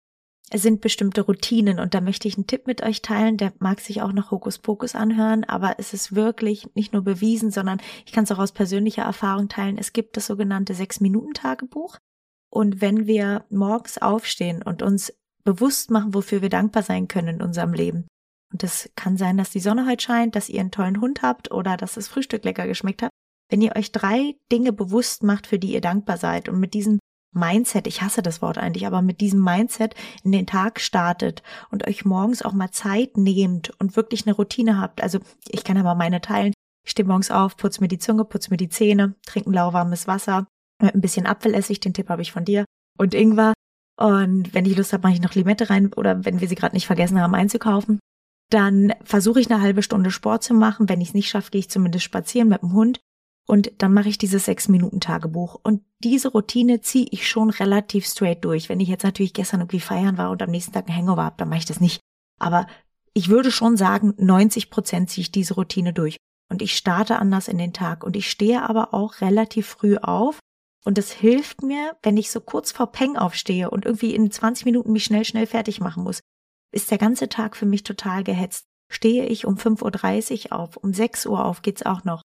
sind 0.55 0.81
bestimmte 0.81 1.23
Routinen 1.23 1.79
und 1.79 1.95
da 1.95 2.01
möchte 2.01 2.27
ich 2.27 2.37
einen 2.37 2.47
Tipp 2.47 2.67
mit 2.67 2.83
euch 2.83 3.03
teilen, 3.03 3.37
der 3.37 3.53
mag 3.59 3.81
sich 3.81 4.01
auch 4.01 4.13
noch 4.13 4.31
Hokuspokus 4.31 4.95
anhören, 4.95 5.45
aber 5.45 5.75
es 5.79 5.93
ist 5.93 6.15
wirklich 6.15 6.69
nicht 6.75 6.93
nur 6.93 7.03
bewiesen, 7.03 7.51
sondern 7.51 7.81
ich 8.07 8.13
kann 8.13 8.25
es 8.25 8.33
auch 8.33 8.39
aus 8.39 8.53
persönlicher 8.53 9.03
Erfahrung 9.03 9.49
teilen. 9.49 9.77
Es 9.77 9.93
gibt 9.93 10.17
das 10.17 10.27
sogenannte 10.27 10.75
Sechs-Minuten-Tagebuch 10.75 11.99
und 12.51 12.81
wenn 12.81 13.07
wir 13.07 13.45
morgens 13.51 13.99
aufstehen 13.99 14.63
und 14.63 14.83
uns 14.83 15.13
bewusst 15.45 15.91
machen, 15.91 16.15
wofür 16.15 16.41
wir 16.41 16.49
dankbar 16.49 16.83
sein 16.83 17.09
können 17.09 17.37
in 17.37 17.43
unserem 17.43 17.75
Leben, 17.75 18.07
und 18.53 18.65
es 18.65 18.91
kann 18.97 19.17
sein, 19.17 19.37
dass 19.37 19.51
die 19.51 19.61
Sonne 19.61 19.87
heute 19.87 20.03
scheint, 20.03 20.35
dass 20.35 20.49
ihr 20.49 20.61
einen 20.61 20.71
tollen 20.71 21.01
Hund 21.01 21.23
habt 21.23 21.51
oder 21.51 21.77
dass 21.77 21.95
das 21.95 22.09
Frühstück 22.09 22.45
lecker 22.45 22.67
geschmeckt 22.67 23.03
hat, 23.03 23.11
wenn 23.51 23.63
ihr 23.63 23.77
euch 23.77 23.93
drei 23.93 24.37
Dinge 24.51 24.73
bewusst 24.73 25.23
macht, 25.23 25.47
für 25.47 25.59
die 25.59 25.73
ihr 25.73 25.81
dankbar 25.81 26.17
seid 26.17 26.49
und 26.49 26.59
mit 26.59 26.75
diesen 26.75 26.99
Mindset, 27.33 27.87
ich 27.87 28.03
hasse 28.03 28.23
das 28.23 28.43
Wort 28.43 28.59
eigentlich, 28.59 28.87
aber 28.87 29.03
mit 29.03 29.21
diesem 29.21 29.43
Mindset 29.43 29.95
in 30.23 30.33
den 30.33 30.47
Tag 30.47 30.81
startet 30.81 31.43
und 31.71 31.87
euch 31.87 32.05
morgens 32.05 32.43
auch 32.43 32.53
mal 32.53 32.71
Zeit 32.71 33.17
nehmt 33.17 33.71
und 33.79 33.97
wirklich 33.97 34.27
eine 34.27 34.35
Routine 34.35 34.81
habt. 34.81 35.03
Also 35.03 35.19
ich 35.49 35.65
kann 35.65 35.77
aber 35.77 35.95
meine 35.95 36.21
teilen. 36.21 36.55
Ich 36.85 36.93
stehe 36.93 37.07
morgens 37.07 37.31
auf, 37.31 37.57
putze 37.57 37.81
mir 37.83 37.89
die 37.89 37.99
Zunge, 37.99 38.25
putze 38.25 38.51
mir 38.51 38.57
die 38.57 38.71
Zähne, 38.71 39.15
trinke 39.27 39.51
lauwarmes 39.51 40.07
Wasser, 40.07 40.47
mit 40.81 40.95
ein 40.95 41.01
bisschen 41.01 41.27
Apfelessig, 41.27 41.81
den 41.81 41.93
Tipp 41.93 42.09
habe 42.09 42.23
ich 42.23 42.33
von 42.33 42.45
dir, 42.45 42.65
und 42.97 43.15
Ingwer. 43.15 43.53
Und 43.99 44.55
wenn 44.55 44.65
ich 44.65 44.77
Lust 44.77 44.93
habe, 44.93 45.03
mache 45.03 45.15
ich 45.15 45.21
noch 45.21 45.35
Limette 45.35 45.71
rein 45.71 45.93
oder 45.93 46.25
wenn 46.25 46.41
wir 46.41 46.49
sie 46.49 46.55
gerade 46.55 46.75
nicht 46.75 46.87
vergessen 46.87 47.21
haben 47.21 47.35
einzukaufen. 47.35 47.99
Dann 48.51 48.95
versuche 49.03 49.41
ich 49.41 49.51
eine 49.51 49.61
halbe 49.61 49.83
Stunde 49.83 50.11
Sport 50.11 50.43
zu 50.43 50.55
machen. 50.55 50.89
Wenn 50.89 51.01
ich 51.01 51.09
es 51.09 51.15
nicht 51.15 51.29
schaffe, 51.29 51.51
gehe 51.51 51.59
ich 51.59 51.69
zumindest 51.69 52.05
spazieren 52.05 52.49
mit 52.49 52.63
dem 52.63 52.73
Hund. 52.73 53.01
Und 53.51 53.73
dann 53.79 53.95
mache 53.95 54.11
ich 54.11 54.19
dieses 54.19 54.45
Sechs-Minuten-Tagebuch. 54.45 55.59
Und 55.63 55.83
diese 56.05 56.29
Routine 56.29 56.83
ziehe 56.83 57.07
ich 57.11 57.27
schon 57.27 57.49
relativ 57.49 58.07
straight 58.07 58.45
durch. 58.45 58.69
Wenn 58.69 58.79
ich 58.79 58.89
jetzt 58.89 59.05
natürlich 59.05 59.33
gestern 59.33 59.61
irgendwie 59.61 59.81
feiern 59.81 60.19
war 60.19 60.31
und 60.31 60.43
am 60.43 60.51
nächsten 60.51 60.73
Tag 60.73 60.87
ein 60.87 60.95
Hangover 60.95 61.25
habe, 61.25 61.37
dann 61.39 61.49
mache 61.49 61.61
ich 61.61 61.65
das 61.65 61.81
nicht. 61.81 62.01
Aber 62.39 62.67
ich 63.15 63.31
würde 63.31 63.51
schon 63.51 63.79
sagen, 63.79 64.13
90 64.19 64.69
Prozent 64.69 65.09
ziehe 65.09 65.23
ich 65.23 65.33
diese 65.33 65.55
Routine 65.55 65.95
durch. 65.95 66.19
Und 66.51 66.61
ich 66.61 66.77
starte 66.77 67.19
anders 67.19 67.49
in 67.49 67.57
den 67.57 67.73
Tag. 67.73 68.05
Und 68.05 68.17
ich 68.17 68.31
stehe 68.31 68.69
aber 68.69 68.93
auch 68.93 69.23
relativ 69.23 69.67
früh 69.67 69.97
auf. 69.97 70.41
Und 70.85 70.99
es 70.99 71.11
hilft 71.11 71.63
mir, 71.63 71.97
wenn 72.03 72.19
ich 72.19 72.31
so 72.31 72.41
kurz 72.41 72.71
vor 72.71 72.93
Peng 72.93 73.17
aufstehe 73.17 73.71
und 73.71 73.87
irgendwie 73.87 74.15
in 74.15 74.31
20 74.31 74.67
Minuten 74.67 74.93
mich 74.93 75.05
schnell, 75.05 75.25
schnell 75.25 75.47
fertig 75.47 75.81
machen 75.81 76.05
muss, 76.05 76.21
ist 76.71 76.91
der 76.91 76.99
ganze 76.99 77.31
Tag 77.31 77.57
für 77.57 77.67
mich 77.67 77.83
total 77.83 78.25
gehetzt. 78.25 78.67
stehe 78.91 79.27
ich 79.27 79.47
um 79.47 79.57
5.30 79.57 80.47
Uhr 80.47 80.59
auf, 80.59 80.77
um 80.77 80.93
6 80.93 81.27
Uhr 81.27 81.45
auf 81.45 81.63
geht's 81.63 81.85
auch 81.85 82.05
noch, 82.05 82.23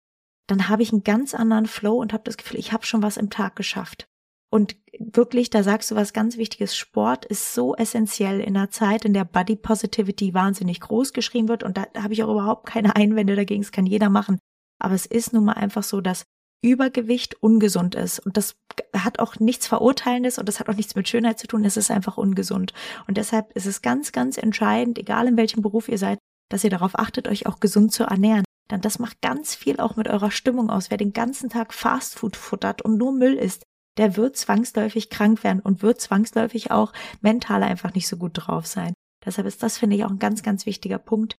dann 0.48 0.70
habe 0.70 0.84
ich 0.84 0.92
einen 0.92 1.04
ganz 1.04 1.34
anderen 1.34 1.66
Flow 1.66 1.96
und 1.96 2.14
habe 2.14 2.24
das 2.26 2.38
Gefühl, 2.38 2.60
ich 2.60 2.74
habe 2.74 2.86
schon 2.86 3.04
was 3.04 3.18
im 3.18 3.30
Tag 3.30 3.56
geschafft. 3.56 4.08
Und 4.52 4.76
wirklich, 5.00 5.50
da 5.50 5.64
sagst 5.64 5.90
du 5.90 5.96
was 5.96 6.14
ganz 6.14 6.38
Wichtiges, 6.38 6.76
Sport 6.76 7.26
ist 7.26 7.56
so 7.56 7.76
essentiell 7.76 8.40
in 8.40 8.56
einer 8.56 8.70
Zeit, 8.70 9.04
in 9.04 9.14
der 9.14 9.26
Body 9.26 9.56
Positivity 9.56 10.34
wahnsinnig 10.36 10.80
groß 10.80 11.14
geschrieben 11.14 11.48
wird. 11.48 11.64
Und 11.64 11.78
da 11.78 11.88
habe 11.98 12.14
ich 12.14 12.24
auch 12.24 12.30
überhaupt 12.30 12.68
keine 12.68 12.96
Einwände 12.96 13.36
dagegen, 13.36 13.64
es 13.64 13.72
kann 13.72 13.88
jeder 13.88 14.10
machen. 14.10 14.38
Aber 14.80 14.94
es 14.94 15.08
ist 15.08 15.34
nun 15.34 15.46
mal 15.46 15.54
einfach 15.54 15.82
so, 15.82 16.02
dass 16.02 16.26
Übergewicht 16.62 17.42
ungesund 17.42 17.96
ist. 17.96 18.20
Und 18.20 18.38
das 18.38 18.54
hat 18.96 19.20
auch 19.20 19.40
nichts 19.40 19.66
Verurteilendes 19.66 20.38
und 20.38 20.48
das 20.48 20.60
hat 20.60 20.70
auch 20.70 20.76
nichts 20.76 20.96
mit 20.96 21.10
Schönheit 21.10 21.40
zu 21.40 21.48
tun. 21.48 21.66
Es 21.66 21.78
ist 21.78 21.90
einfach 21.90 22.18
ungesund. 22.18 22.74
Und 23.08 23.18
deshalb 23.18 23.52
ist 23.54 23.66
es 23.66 23.82
ganz, 23.82 24.12
ganz 24.12 24.38
entscheidend, 24.38 25.00
egal 25.00 25.28
in 25.28 25.38
welchem 25.38 25.62
Beruf 25.62 25.90
ihr 25.90 25.98
seid, 25.98 26.20
dass 26.50 26.64
ihr 26.64 26.70
darauf 26.70 26.98
achtet, 26.98 27.28
euch 27.28 27.48
auch 27.48 27.60
gesund 27.60 27.92
zu 27.92 28.04
ernähren. 28.04 28.46
Denn 28.74 28.82
das 28.82 28.98
macht 28.98 29.22
ganz 29.22 29.54
viel 29.54 29.80
auch 29.80 29.98
mit 29.98 30.08
eurer 30.08 30.32
Stimmung 30.32 30.72
aus. 30.72 30.90
Wer 30.90 30.98
den 30.98 31.14
ganzen 31.14 31.48
Tag 31.48 31.76
Fastfood 31.76 32.36
futtert 32.36 32.82
und 32.82 32.98
nur 32.98 33.12
Müll 33.14 33.36
isst, 33.36 33.62
der 33.98 34.18
wird 34.18 34.36
zwangsläufig 34.36 35.12
krank 35.12 35.44
werden 35.44 35.60
und 35.60 35.84
wird 35.84 36.02
zwangsläufig 36.02 36.72
auch 36.72 36.92
mental 37.22 37.62
einfach 37.62 37.94
nicht 37.94 38.08
so 38.08 38.18
gut 38.18 38.32
drauf 38.34 38.66
sein. 38.66 38.96
Deshalb 39.24 39.46
ist 39.46 39.62
das, 39.62 39.78
finde 39.78 39.96
ich, 39.96 40.04
auch 40.04 40.10
ein 40.10 40.18
ganz, 40.18 40.42
ganz 40.42 40.66
wichtiger 40.66 40.98
Punkt. 40.98 41.36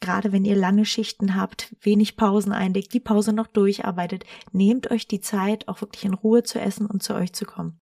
Gerade 0.00 0.30
wenn 0.30 0.44
ihr 0.44 0.54
lange 0.54 0.84
Schichten 0.84 1.34
habt, 1.34 1.74
wenig 1.80 2.16
Pausen 2.16 2.52
einlegt, 2.52 2.94
die 2.94 3.00
Pause 3.00 3.32
noch 3.32 3.48
durcharbeitet, 3.48 4.24
nehmt 4.52 4.92
euch 4.92 5.08
die 5.08 5.20
Zeit, 5.20 5.66
auch 5.66 5.80
wirklich 5.80 6.04
in 6.04 6.14
Ruhe 6.14 6.44
zu 6.44 6.60
essen 6.60 6.86
und 6.86 7.02
zu 7.02 7.12
euch 7.12 7.32
zu 7.32 7.44
kommen. 7.44 7.80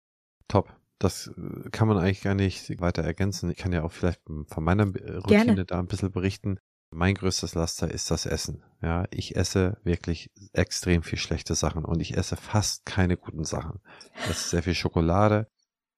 Top. 0.50 0.76
Das 1.00 1.28
äh, 1.28 1.70
kann 1.70 1.88
man 1.88 1.98
eigentlich 1.98 2.22
gar 2.22 2.36
nicht 2.36 2.82
weiter 2.82 3.04
ergänzen. 3.04 3.50
Ich 3.52 3.58
kann 3.58 3.72
ja 3.72 3.84
auch 3.84 3.92
vielleicht 3.94 4.22
von 4.26 4.64
meiner 4.64 4.88
Routine 4.88 5.46
Gerne. 5.46 5.66
da 5.66 5.80
ein 5.80 5.88
bisschen 5.88 6.12
berichten. 6.12 6.60
Mein 6.94 7.16
größtes 7.16 7.56
Laster 7.56 7.90
ist 7.90 8.12
das 8.12 8.26
Essen. 8.26 8.64
Ja, 8.82 9.06
ich 9.12 9.38
esse 9.38 9.78
wirklich 9.84 10.30
extrem 10.52 11.04
viel 11.04 11.18
schlechte 11.18 11.56
Sachen 11.56 11.86
und 11.86 12.02
ich 12.02 12.18
esse 12.18 12.36
fast 12.36 12.86
keine 12.86 13.16
guten 13.16 13.46
Sachen. 13.46 13.80
Ich 14.16 14.30
esse 14.30 14.50
sehr 14.50 14.64
viel 14.64 14.76
Schokolade. 14.76 15.48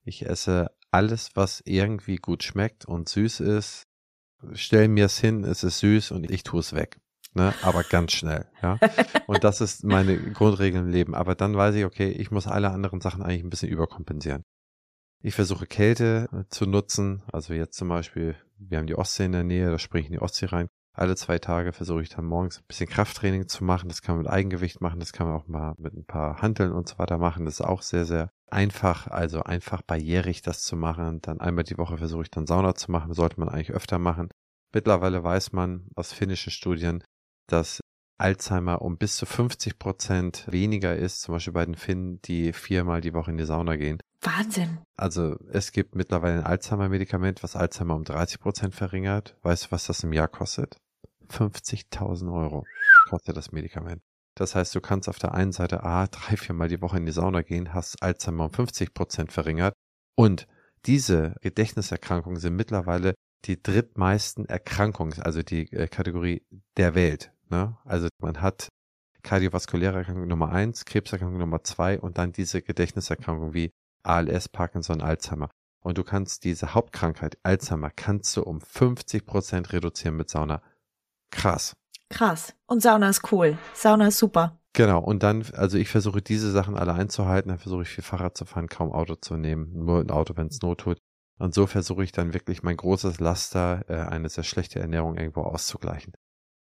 Ich 0.03 0.25
esse 0.25 0.69
alles, 0.91 1.31
was 1.33 1.63
irgendwie 1.65 2.17
gut 2.17 2.43
schmeckt 2.43 2.85
und 2.85 3.09
süß 3.09 3.39
ist. 3.39 3.87
Stell 4.53 4.87
mir 4.87 5.05
es 5.05 5.17
hin, 5.17 5.43
es 5.43 5.63
ist 5.63 5.79
süß 5.79 6.11
und 6.11 6.29
ich 6.29 6.43
tue 6.43 6.59
es 6.59 6.73
weg. 6.73 6.99
Ne, 7.33 7.51
aber 7.63 7.83
ganz 7.83 8.11
schnell, 8.11 8.47
ja. 8.61 8.77
Und 9.25 9.43
das 9.43 9.59
ist 9.59 9.83
meine 9.83 10.19
Grundregel 10.33 10.81
im 10.81 10.89
Leben. 10.89 11.15
Aber 11.15 11.33
dann 11.33 11.55
weiß 11.55 11.73
ich, 11.73 11.83
okay, 11.83 12.11
ich 12.11 12.29
muss 12.29 12.45
alle 12.45 12.69
anderen 12.69 13.01
Sachen 13.01 13.23
eigentlich 13.23 13.43
ein 13.43 13.49
bisschen 13.49 13.69
überkompensieren. 13.69 14.43
Ich 15.19 15.33
versuche 15.33 15.65
Kälte 15.65 16.29
äh, 16.31 16.43
zu 16.49 16.67
nutzen. 16.67 17.23
Also 17.31 17.55
jetzt 17.55 17.75
zum 17.75 17.87
Beispiel, 17.87 18.35
wir 18.59 18.77
haben 18.77 18.85
die 18.85 18.93
Ostsee 18.93 19.25
in 19.25 19.31
der 19.31 19.43
Nähe, 19.43 19.71
da 19.71 19.79
springe 19.79 20.01
ich 20.01 20.07
in 20.09 20.13
die 20.13 20.21
Ostsee 20.21 20.45
rein 20.45 20.67
alle 20.95 21.15
zwei 21.15 21.39
Tage 21.39 21.73
versuche 21.73 22.03
ich 22.03 22.09
dann 22.09 22.25
morgens 22.25 22.59
ein 22.59 22.65
bisschen 22.67 22.87
Krafttraining 22.87 23.47
zu 23.47 23.63
machen. 23.63 23.89
Das 23.89 24.01
kann 24.01 24.15
man 24.15 24.23
mit 24.23 24.31
Eigengewicht 24.31 24.79
machen, 24.79 24.99
das 24.99 25.11
kann 25.11 25.27
man 25.27 25.35
auch 25.35 25.47
mal 25.47 25.73
mit 25.77 25.93
ein 25.93 26.05
paar 26.05 26.41
Hanteln 26.41 26.71
und 26.71 26.87
so 26.87 26.99
weiter 26.99 27.17
machen. 27.17 27.45
Das 27.45 27.55
ist 27.55 27.65
auch 27.65 27.81
sehr, 27.81 28.05
sehr 28.05 28.29
einfach, 28.51 29.07
also 29.07 29.41
einfach 29.43 29.81
barrierig 29.81 30.43
das 30.43 30.61
zu 30.61 30.75
machen. 30.75 31.21
Dann 31.21 31.39
einmal 31.39 31.63
die 31.63 31.77
Woche 31.77 31.97
versuche 31.97 32.23
ich 32.23 32.31
dann 32.31 32.45
Sauna 32.45 32.75
zu 32.75 32.91
machen, 32.91 33.13
sollte 33.13 33.39
man 33.39 33.49
eigentlich 33.49 33.71
öfter 33.71 33.97
machen. 33.97 34.29
Mittlerweile 34.71 35.23
weiß 35.23 35.51
man 35.51 35.87
aus 35.95 36.13
finnischen 36.13 36.51
Studien, 36.51 37.03
dass 37.47 37.79
Alzheimer 38.19 38.81
um 38.81 38.97
bis 38.97 39.17
zu 39.17 39.25
50 39.25 39.79
Prozent 39.79 40.45
weniger 40.49 40.95
ist, 40.95 41.21
zum 41.21 41.33
Beispiel 41.33 41.53
bei 41.53 41.65
den 41.65 41.75
Finnen, 41.75 42.21
die 42.21 42.53
viermal 42.53 43.01
die 43.01 43.13
Woche 43.13 43.31
in 43.31 43.37
die 43.37 43.45
Sauna 43.45 43.75
gehen. 43.75 43.99
Wahnsinn. 44.21 44.79
Also 44.95 45.37
es 45.51 45.71
gibt 45.71 45.95
mittlerweile 45.95 46.39
ein 46.39 46.45
Alzheimer-Medikament, 46.45 47.43
was 47.43 47.55
Alzheimer 47.55 47.95
um 47.95 48.03
30 48.03 48.39
Prozent 48.39 48.75
verringert. 48.75 49.35
Weißt 49.41 49.65
du, 49.65 49.71
was 49.71 49.87
das 49.87 50.03
im 50.03 50.13
Jahr 50.13 50.27
kostet? 50.27 50.77
50.000 51.29 52.33
Euro 52.33 52.65
kostet 53.09 53.37
das 53.37 53.51
Medikament. 53.51 54.01
Das 54.35 54.55
heißt, 54.55 54.73
du 54.73 54.81
kannst 54.81 55.09
auf 55.09 55.19
der 55.19 55.33
einen 55.33 55.51
Seite 55.51 55.83
A 55.83 56.07
drei, 56.07 56.37
viermal 56.37 56.67
die 56.67 56.81
Woche 56.81 56.97
in 56.97 57.05
die 57.05 57.11
Sauna 57.11 57.41
gehen, 57.41 57.73
hast 57.73 58.01
Alzheimer 58.01 58.45
um 58.45 58.51
50 58.51 58.93
Prozent 58.93 59.31
verringert 59.31 59.73
und 60.15 60.47
diese 60.85 61.35
Gedächtniserkrankungen 61.41 62.39
sind 62.39 62.55
mittlerweile 62.55 63.13
die 63.45 63.61
drittmeisten 63.61 64.45
Erkrankungen, 64.45 65.21
also 65.21 65.41
die 65.41 65.71
äh, 65.71 65.87
Kategorie 65.87 66.45
der 66.77 66.95
Welt. 66.95 67.31
Ne? 67.49 67.77
Also 67.85 68.07
man 68.19 68.41
hat 68.41 68.69
kardiovaskuläre 69.21 69.99
Erkrankung 69.99 70.27
Nummer 70.27 70.51
eins, 70.51 70.85
Krebserkrankung 70.85 71.39
Nummer 71.39 71.63
zwei 71.63 71.99
und 71.99 72.17
dann 72.17 72.31
diese 72.31 72.61
Gedächtniserkrankung 72.61 73.53
wie 73.53 73.71
ALS, 74.03 74.49
Parkinson, 74.49 75.01
Alzheimer. 75.01 75.49
Und 75.81 75.97
du 75.97 76.03
kannst 76.03 76.45
diese 76.45 76.73
Hauptkrankheit 76.73 77.37
Alzheimer 77.43 77.89
kannst 77.89 78.35
du 78.37 78.43
um 78.43 78.61
50 78.61 79.25
Prozent 79.25 79.73
reduzieren 79.73 80.15
mit 80.15 80.29
Sauna. 80.29 80.61
Krass. 81.33 81.75
Krass. 82.09 82.53
Und 82.67 82.81
Sauna 82.81 83.09
ist 83.09 83.31
cool. 83.31 83.57
Sauna 83.73 84.07
ist 84.07 84.19
super. 84.19 84.59
Genau, 84.73 84.99
und 84.99 85.21
dann, 85.21 85.43
also 85.53 85.77
ich 85.77 85.89
versuche 85.89 86.21
diese 86.21 86.51
Sachen 86.51 86.75
alle 86.75 86.93
einzuhalten, 86.93 87.49
dann 87.49 87.59
versuche 87.59 87.83
ich 87.83 87.89
viel 87.89 88.03
Fahrrad 88.03 88.35
zu 88.35 88.45
fahren, 88.45 88.67
kaum 88.67 88.91
Auto 88.91 89.15
zu 89.15 89.37
nehmen, 89.37 89.71
nur 89.73 89.99
ein 89.99 90.09
Auto, 90.09 90.35
wenn 90.35 90.47
es 90.47 90.61
Not 90.61 90.81
tut. 90.81 90.97
Und 91.37 91.53
so 91.53 91.67
versuche 91.67 92.03
ich 92.03 92.11
dann 92.11 92.33
wirklich 92.33 92.63
mein 92.63 92.77
großes 92.77 93.19
Laster, 93.19 93.83
äh, 93.87 93.95
eine 93.95 94.29
sehr 94.29 94.43
schlechte 94.43 94.79
Ernährung 94.79 95.17
irgendwo 95.17 95.41
auszugleichen. 95.41 96.13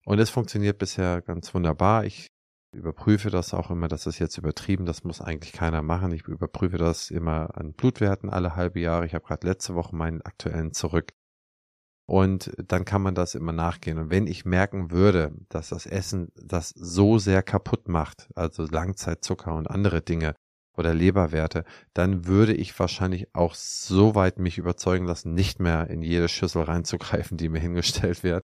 Und 0.05 0.19
es 0.19 0.29
funktioniert 0.29 0.77
bisher 0.77 1.21
ganz 1.21 1.53
wunderbar. 1.53 2.05
Ich 2.05 2.27
überprüfe 2.75 3.29
das 3.29 3.53
auch 3.53 3.71
immer, 3.71 3.87
das 3.87 4.05
ist 4.05 4.19
jetzt 4.19 4.37
übertrieben, 4.37 4.85
das 4.85 5.03
muss 5.03 5.21
eigentlich 5.21 5.53
keiner 5.53 5.81
machen. 5.81 6.11
Ich 6.11 6.27
überprüfe 6.27 6.77
das 6.77 7.09
immer 7.09 7.57
an 7.57 7.73
Blutwerten 7.73 8.29
alle 8.29 8.55
halbe 8.55 8.79
Jahre. 8.79 9.05
Ich 9.05 9.15
habe 9.15 9.25
gerade 9.25 9.47
letzte 9.47 9.73
Woche 9.73 9.95
meinen 9.95 10.21
aktuellen 10.21 10.73
zurück. 10.73 11.13
Und 12.07 12.51
dann 12.67 12.85
kann 12.85 13.01
man 13.01 13.15
das 13.15 13.33
immer 13.33 13.51
nachgehen. 13.51 13.97
Und 13.97 14.09
wenn 14.11 14.27
ich 14.27 14.45
merken 14.45 14.91
würde, 14.91 15.33
dass 15.49 15.69
das 15.69 15.85
Essen 15.85 16.31
das 16.35 16.69
so 16.69 17.17
sehr 17.17 17.41
kaputt 17.41 17.87
macht, 17.87 18.29
also 18.35 18.65
Langzeitzucker 18.65 19.55
und 19.55 19.67
andere 19.67 20.01
Dinge 20.01 20.35
oder 20.77 20.93
Leberwerte, 20.93 21.63
dann 21.93 22.27
würde 22.27 22.53
ich 22.53 22.77
wahrscheinlich 22.77 23.33
auch 23.33 23.55
so 23.55 24.13
weit 24.13 24.37
mich 24.37 24.57
überzeugen 24.57 25.05
lassen, 25.07 25.33
nicht 25.33 25.59
mehr 25.59 25.89
in 25.89 26.03
jede 26.03 26.27
Schüssel 26.27 26.63
reinzugreifen, 26.63 27.37
die 27.37 27.49
mir 27.49 27.59
hingestellt 27.59 28.23
wird. 28.23 28.43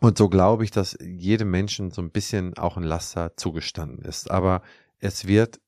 Und 0.00 0.18
so 0.18 0.28
glaube 0.28 0.64
ich, 0.64 0.70
dass 0.70 0.96
jedem 1.00 1.50
Menschen 1.50 1.90
so 1.90 2.02
ein 2.02 2.10
bisschen 2.10 2.56
auch 2.58 2.76
ein 2.76 2.82
Laster 2.84 3.36
zugestanden 3.36 4.04
ist. 4.04 4.30
Aber 4.30 4.62
es 4.98 5.26
wird 5.26 5.60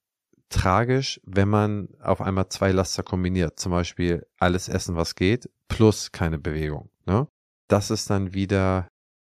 tragisch, 0.50 1.20
wenn 1.24 1.48
man 1.48 1.88
auf 2.00 2.20
einmal 2.20 2.48
zwei 2.48 2.70
Laster 2.72 3.02
kombiniert. 3.02 3.58
Zum 3.58 3.72
Beispiel 3.72 4.26
alles 4.38 4.68
essen, 4.68 4.96
was 4.96 5.14
geht, 5.14 5.48
plus 5.68 6.12
keine 6.12 6.38
Bewegung. 6.38 6.89
Ne? 7.06 7.28
Das 7.68 7.90
ist 7.90 8.10
dann 8.10 8.34
wieder 8.34 8.88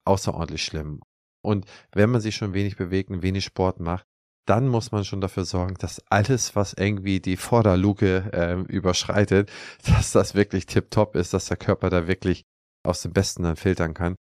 außerordentlich 0.04 0.64
schlimm. 0.64 1.00
Und 1.44 1.66
wenn 1.92 2.10
man 2.10 2.20
sich 2.20 2.36
schon 2.36 2.54
wenig 2.54 2.76
bewegt 2.76 3.10
und 3.10 3.22
wenig 3.22 3.44
Sport 3.44 3.80
macht, 3.80 4.04
dann 4.46 4.68
muss 4.68 4.92
man 4.92 5.04
schon 5.04 5.20
dafür 5.20 5.44
sorgen, 5.44 5.74
dass 5.74 6.02
alles, 6.08 6.54
was 6.54 6.72
irgendwie 6.72 7.20
die 7.20 7.36
Vorderluke 7.36 8.30
äh, 8.32 8.72
überschreitet, 8.72 9.50
dass 9.86 10.12
das 10.12 10.34
wirklich 10.34 10.66
tipptopp 10.66 11.16
ist, 11.16 11.34
dass 11.34 11.46
der 11.46 11.56
Körper 11.56 11.90
da 11.90 12.06
wirklich 12.06 12.42
aus 12.84 13.02
dem 13.02 13.12
Besten 13.12 13.42
dann 13.42 13.56
filtern 13.56 13.94
kann. 13.94 14.14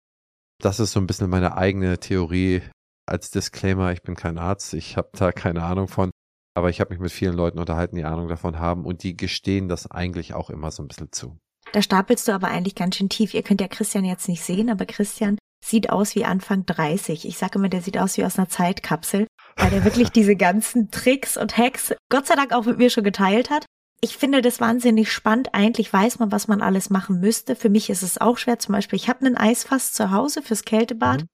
Das 0.61 0.79
ist 0.79 0.93
so 0.93 0.99
ein 0.99 1.07
bisschen 1.07 1.29
meine 1.29 1.57
eigene 1.57 1.99
Theorie 1.99 2.61
als 3.05 3.31
Disclaimer. 3.31 3.91
Ich 3.91 4.01
bin 4.01 4.15
kein 4.15 4.37
Arzt, 4.37 4.73
ich 4.73 4.95
habe 4.95 5.09
da 5.13 5.31
keine 5.31 5.63
Ahnung 5.63 5.87
von. 5.87 6.11
Aber 6.55 6.69
ich 6.69 6.79
habe 6.79 6.91
mich 6.91 6.99
mit 6.99 7.11
vielen 7.11 7.35
Leuten 7.35 7.59
unterhalten, 7.59 7.95
die 7.95 8.05
Ahnung 8.05 8.27
davon 8.27 8.59
haben 8.59 8.85
und 8.85 9.03
die 9.03 9.17
gestehen 9.17 9.67
das 9.67 9.89
eigentlich 9.89 10.33
auch 10.35 10.49
immer 10.49 10.71
so 10.71 10.83
ein 10.83 10.87
bisschen 10.87 11.11
zu. 11.11 11.37
Da 11.73 11.81
stapelst 11.81 12.27
du 12.27 12.31
aber 12.31 12.47
eigentlich 12.47 12.75
ganz 12.75 12.95
schön 12.95 13.09
tief. 13.09 13.33
Ihr 13.33 13.43
könnt 13.43 13.59
ja 13.59 13.67
Christian 13.67 14.05
jetzt 14.05 14.29
nicht 14.29 14.43
sehen, 14.43 14.69
aber 14.69 14.85
Christian 14.85 15.37
sieht 15.65 15.89
aus 15.89 16.15
wie 16.15 16.23
Anfang 16.23 16.65
30. 16.65 17.25
Ich 17.25 17.37
sage 17.37 17.57
immer, 17.57 17.67
der 17.67 17.81
sieht 17.81 17.97
aus 17.97 18.17
wie 18.17 18.23
aus 18.23 18.37
einer 18.37 18.47
Zeitkapsel, 18.47 19.27
weil 19.57 19.73
er 19.73 19.83
wirklich 19.83 20.09
diese 20.11 20.35
ganzen 20.35 20.91
Tricks 20.91 21.35
und 21.35 21.57
Hacks 21.57 21.93
Gott 22.09 22.27
sei 22.27 22.35
Dank 22.35 22.53
auch 22.53 22.65
mit 22.65 22.77
mir 22.77 22.89
schon 22.89 23.03
geteilt 23.03 23.49
hat. 23.49 23.65
Ich 24.01 24.17
finde 24.17 24.41
das 24.41 24.59
wahnsinnig 24.59 25.11
spannend. 25.11 25.53
Eigentlich 25.53 25.91
weiß 25.91 26.19
man, 26.19 26.31
was 26.31 26.47
man 26.47 26.61
alles 26.61 26.89
machen 26.89 27.19
müsste. 27.19 27.55
Für 27.55 27.69
mich 27.69 27.89
ist 27.89 28.03
es 28.03 28.19
auch 28.19 28.37
schwer. 28.37 28.59
Zum 28.59 28.73
Beispiel, 28.73 28.97
ich 28.97 29.09
habe 29.09 29.25
einen 29.25 29.37
Eisfass 29.37 29.93
zu 29.93 30.11
Hause 30.11 30.41
fürs 30.41 30.65
Kältebad. 30.65 31.21
Mhm. 31.21 31.27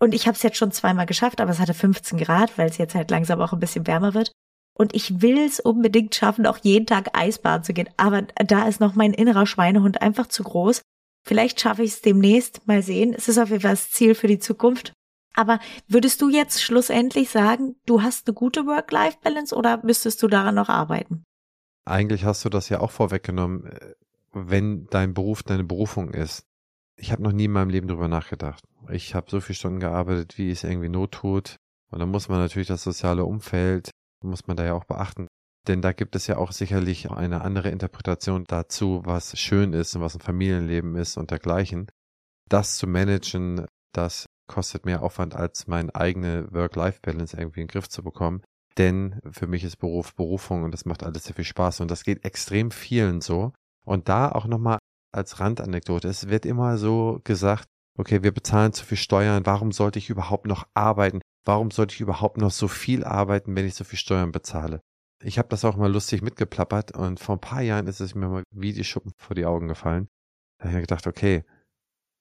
Und 0.00 0.14
ich 0.14 0.26
habe 0.26 0.36
es 0.36 0.42
jetzt 0.42 0.56
schon 0.56 0.72
zweimal 0.72 1.06
geschafft, 1.06 1.40
aber 1.40 1.50
es 1.50 1.58
hatte 1.58 1.74
15 1.74 2.18
Grad, 2.18 2.56
weil 2.56 2.68
es 2.68 2.78
jetzt 2.78 2.94
halt 2.94 3.10
langsam 3.10 3.40
auch 3.40 3.52
ein 3.52 3.60
bisschen 3.60 3.86
wärmer 3.86 4.14
wird. 4.14 4.32
Und 4.74 4.94
ich 4.94 5.20
will 5.20 5.38
es 5.38 5.60
unbedingt 5.60 6.14
schaffen, 6.14 6.46
auch 6.46 6.58
jeden 6.58 6.86
Tag 6.86 7.16
Eisbaden 7.16 7.64
zu 7.64 7.72
gehen. 7.72 7.88
Aber 7.96 8.22
da 8.22 8.66
ist 8.66 8.80
noch 8.80 8.94
mein 8.94 9.12
innerer 9.12 9.46
Schweinehund 9.46 10.00
einfach 10.00 10.26
zu 10.26 10.42
groß. 10.42 10.82
Vielleicht 11.24 11.60
schaffe 11.60 11.82
ich 11.82 11.92
es 11.92 12.02
demnächst. 12.02 12.66
Mal 12.66 12.82
sehen. 12.82 13.14
Es 13.14 13.28
ist 13.28 13.38
auf 13.38 13.50
jeden 13.50 13.60
Fall 13.60 13.72
das 13.72 13.90
Ziel 13.90 14.14
für 14.14 14.28
die 14.28 14.38
Zukunft. 14.38 14.92
Aber 15.34 15.60
würdest 15.88 16.20
du 16.20 16.28
jetzt 16.28 16.62
schlussendlich 16.62 17.30
sagen, 17.30 17.76
du 17.86 18.02
hast 18.02 18.26
eine 18.26 18.34
gute 18.34 18.66
Work-Life-Balance 18.66 19.54
oder 19.54 19.82
müsstest 19.84 20.22
du 20.22 20.28
daran 20.28 20.54
noch 20.54 20.68
arbeiten? 20.68 21.24
Eigentlich 21.84 22.24
hast 22.24 22.44
du 22.44 22.48
das 22.48 22.68
ja 22.68 22.80
auch 22.80 22.90
vorweggenommen, 22.90 23.66
äh, 23.66 23.94
wenn 24.32 24.86
dein 24.86 25.14
Beruf 25.14 25.42
deine 25.42 25.64
Berufung 25.64 26.12
ist. 26.12 26.44
Ich 26.96 27.12
habe 27.12 27.22
noch 27.22 27.32
nie 27.32 27.46
in 27.46 27.52
meinem 27.52 27.70
Leben 27.70 27.88
drüber 27.88 28.08
nachgedacht. 28.08 28.64
Ich 28.90 29.14
habe 29.14 29.30
so 29.30 29.40
viele 29.40 29.56
Stunden 29.56 29.80
gearbeitet, 29.80 30.38
wie 30.38 30.50
es 30.50 30.64
irgendwie 30.64 30.88
not 30.88 31.12
tut. 31.12 31.56
Und 31.90 31.98
dann 31.98 32.10
muss 32.10 32.28
man 32.28 32.38
natürlich 32.38 32.68
das 32.68 32.82
soziale 32.82 33.24
Umfeld, 33.24 33.90
muss 34.22 34.46
man 34.46 34.56
da 34.56 34.64
ja 34.64 34.74
auch 34.74 34.84
beachten. 34.84 35.28
Denn 35.68 35.80
da 35.80 35.92
gibt 35.92 36.16
es 36.16 36.26
ja 36.26 36.38
auch 36.38 36.52
sicherlich 36.52 37.10
eine 37.10 37.42
andere 37.42 37.68
Interpretation 37.68 38.44
dazu, 38.48 39.02
was 39.04 39.38
schön 39.38 39.72
ist 39.72 39.94
und 39.94 40.02
was 40.02 40.16
ein 40.16 40.20
Familienleben 40.20 40.96
ist 40.96 41.16
und 41.16 41.30
dergleichen. 41.30 41.86
Das 42.48 42.76
zu 42.76 42.86
managen, 42.86 43.66
das 43.92 44.26
kostet 44.48 44.84
mehr 44.84 45.02
Aufwand, 45.02 45.34
als 45.34 45.68
meine 45.68 45.94
eigene 45.94 46.52
Work-Life-Balance 46.52 47.36
irgendwie 47.36 47.60
in 47.60 47.66
den 47.68 47.72
Griff 47.72 47.88
zu 47.88 48.02
bekommen. 48.02 48.42
Denn 48.76 49.20
für 49.30 49.46
mich 49.46 49.64
ist 49.64 49.76
Beruf 49.76 50.14
Berufung 50.14 50.62
und 50.64 50.72
das 50.72 50.84
macht 50.84 51.02
alles 51.02 51.24
sehr 51.24 51.34
viel 51.34 51.44
Spaß 51.44 51.80
und 51.80 51.90
das 51.90 52.04
geht 52.04 52.24
extrem 52.24 52.70
vielen 52.70 53.20
so. 53.20 53.52
Und 53.84 54.08
da 54.08 54.30
auch 54.30 54.46
nochmal 54.46 54.78
als 55.12 55.40
Randanekdote, 55.40 56.08
es 56.08 56.28
wird 56.28 56.46
immer 56.46 56.78
so 56.78 57.20
gesagt, 57.24 57.66
okay, 57.98 58.22
wir 58.22 58.32
bezahlen 58.32 58.72
zu 58.72 58.84
viel 58.84 58.98
Steuern, 58.98 59.46
warum 59.46 59.72
sollte 59.72 59.98
ich 59.98 60.10
überhaupt 60.10 60.46
noch 60.46 60.66
arbeiten? 60.74 61.20
Warum 61.44 61.70
sollte 61.70 61.94
ich 61.94 62.00
überhaupt 62.00 62.38
noch 62.38 62.50
so 62.50 62.68
viel 62.68 63.04
arbeiten, 63.04 63.56
wenn 63.56 63.66
ich 63.66 63.74
so 63.74 63.84
viel 63.84 63.98
Steuern 63.98 64.32
bezahle? 64.32 64.80
Ich 65.22 65.38
habe 65.38 65.48
das 65.48 65.64
auch 65.64 65.76
mal 65.76 65.92
lustig 65.92 66.22
mitgeplappert 66.22 66.96
und 66.96 67.20
vor 67.20 67.36
ein 67.36 67.40
paar 67.40 67.62
Jahren 67.62 67.86
ist 67.86 68.00
es 68.00 68.14
mir 68.14 68.28
mal 68.28 68.42
wie 68.50 68.72
die 68.72 68.84
Schuppen 68.84 69.12
vor 69.18 69.34
die 69.34 69.46
Augen 69.46 69.68
gefallen. 69.68 70.08
Da 70.58 70.66
habe 70.66 70.78
ich 70.78 70.82
gedacht, 70.82 71.06
okay, 71.06 71.44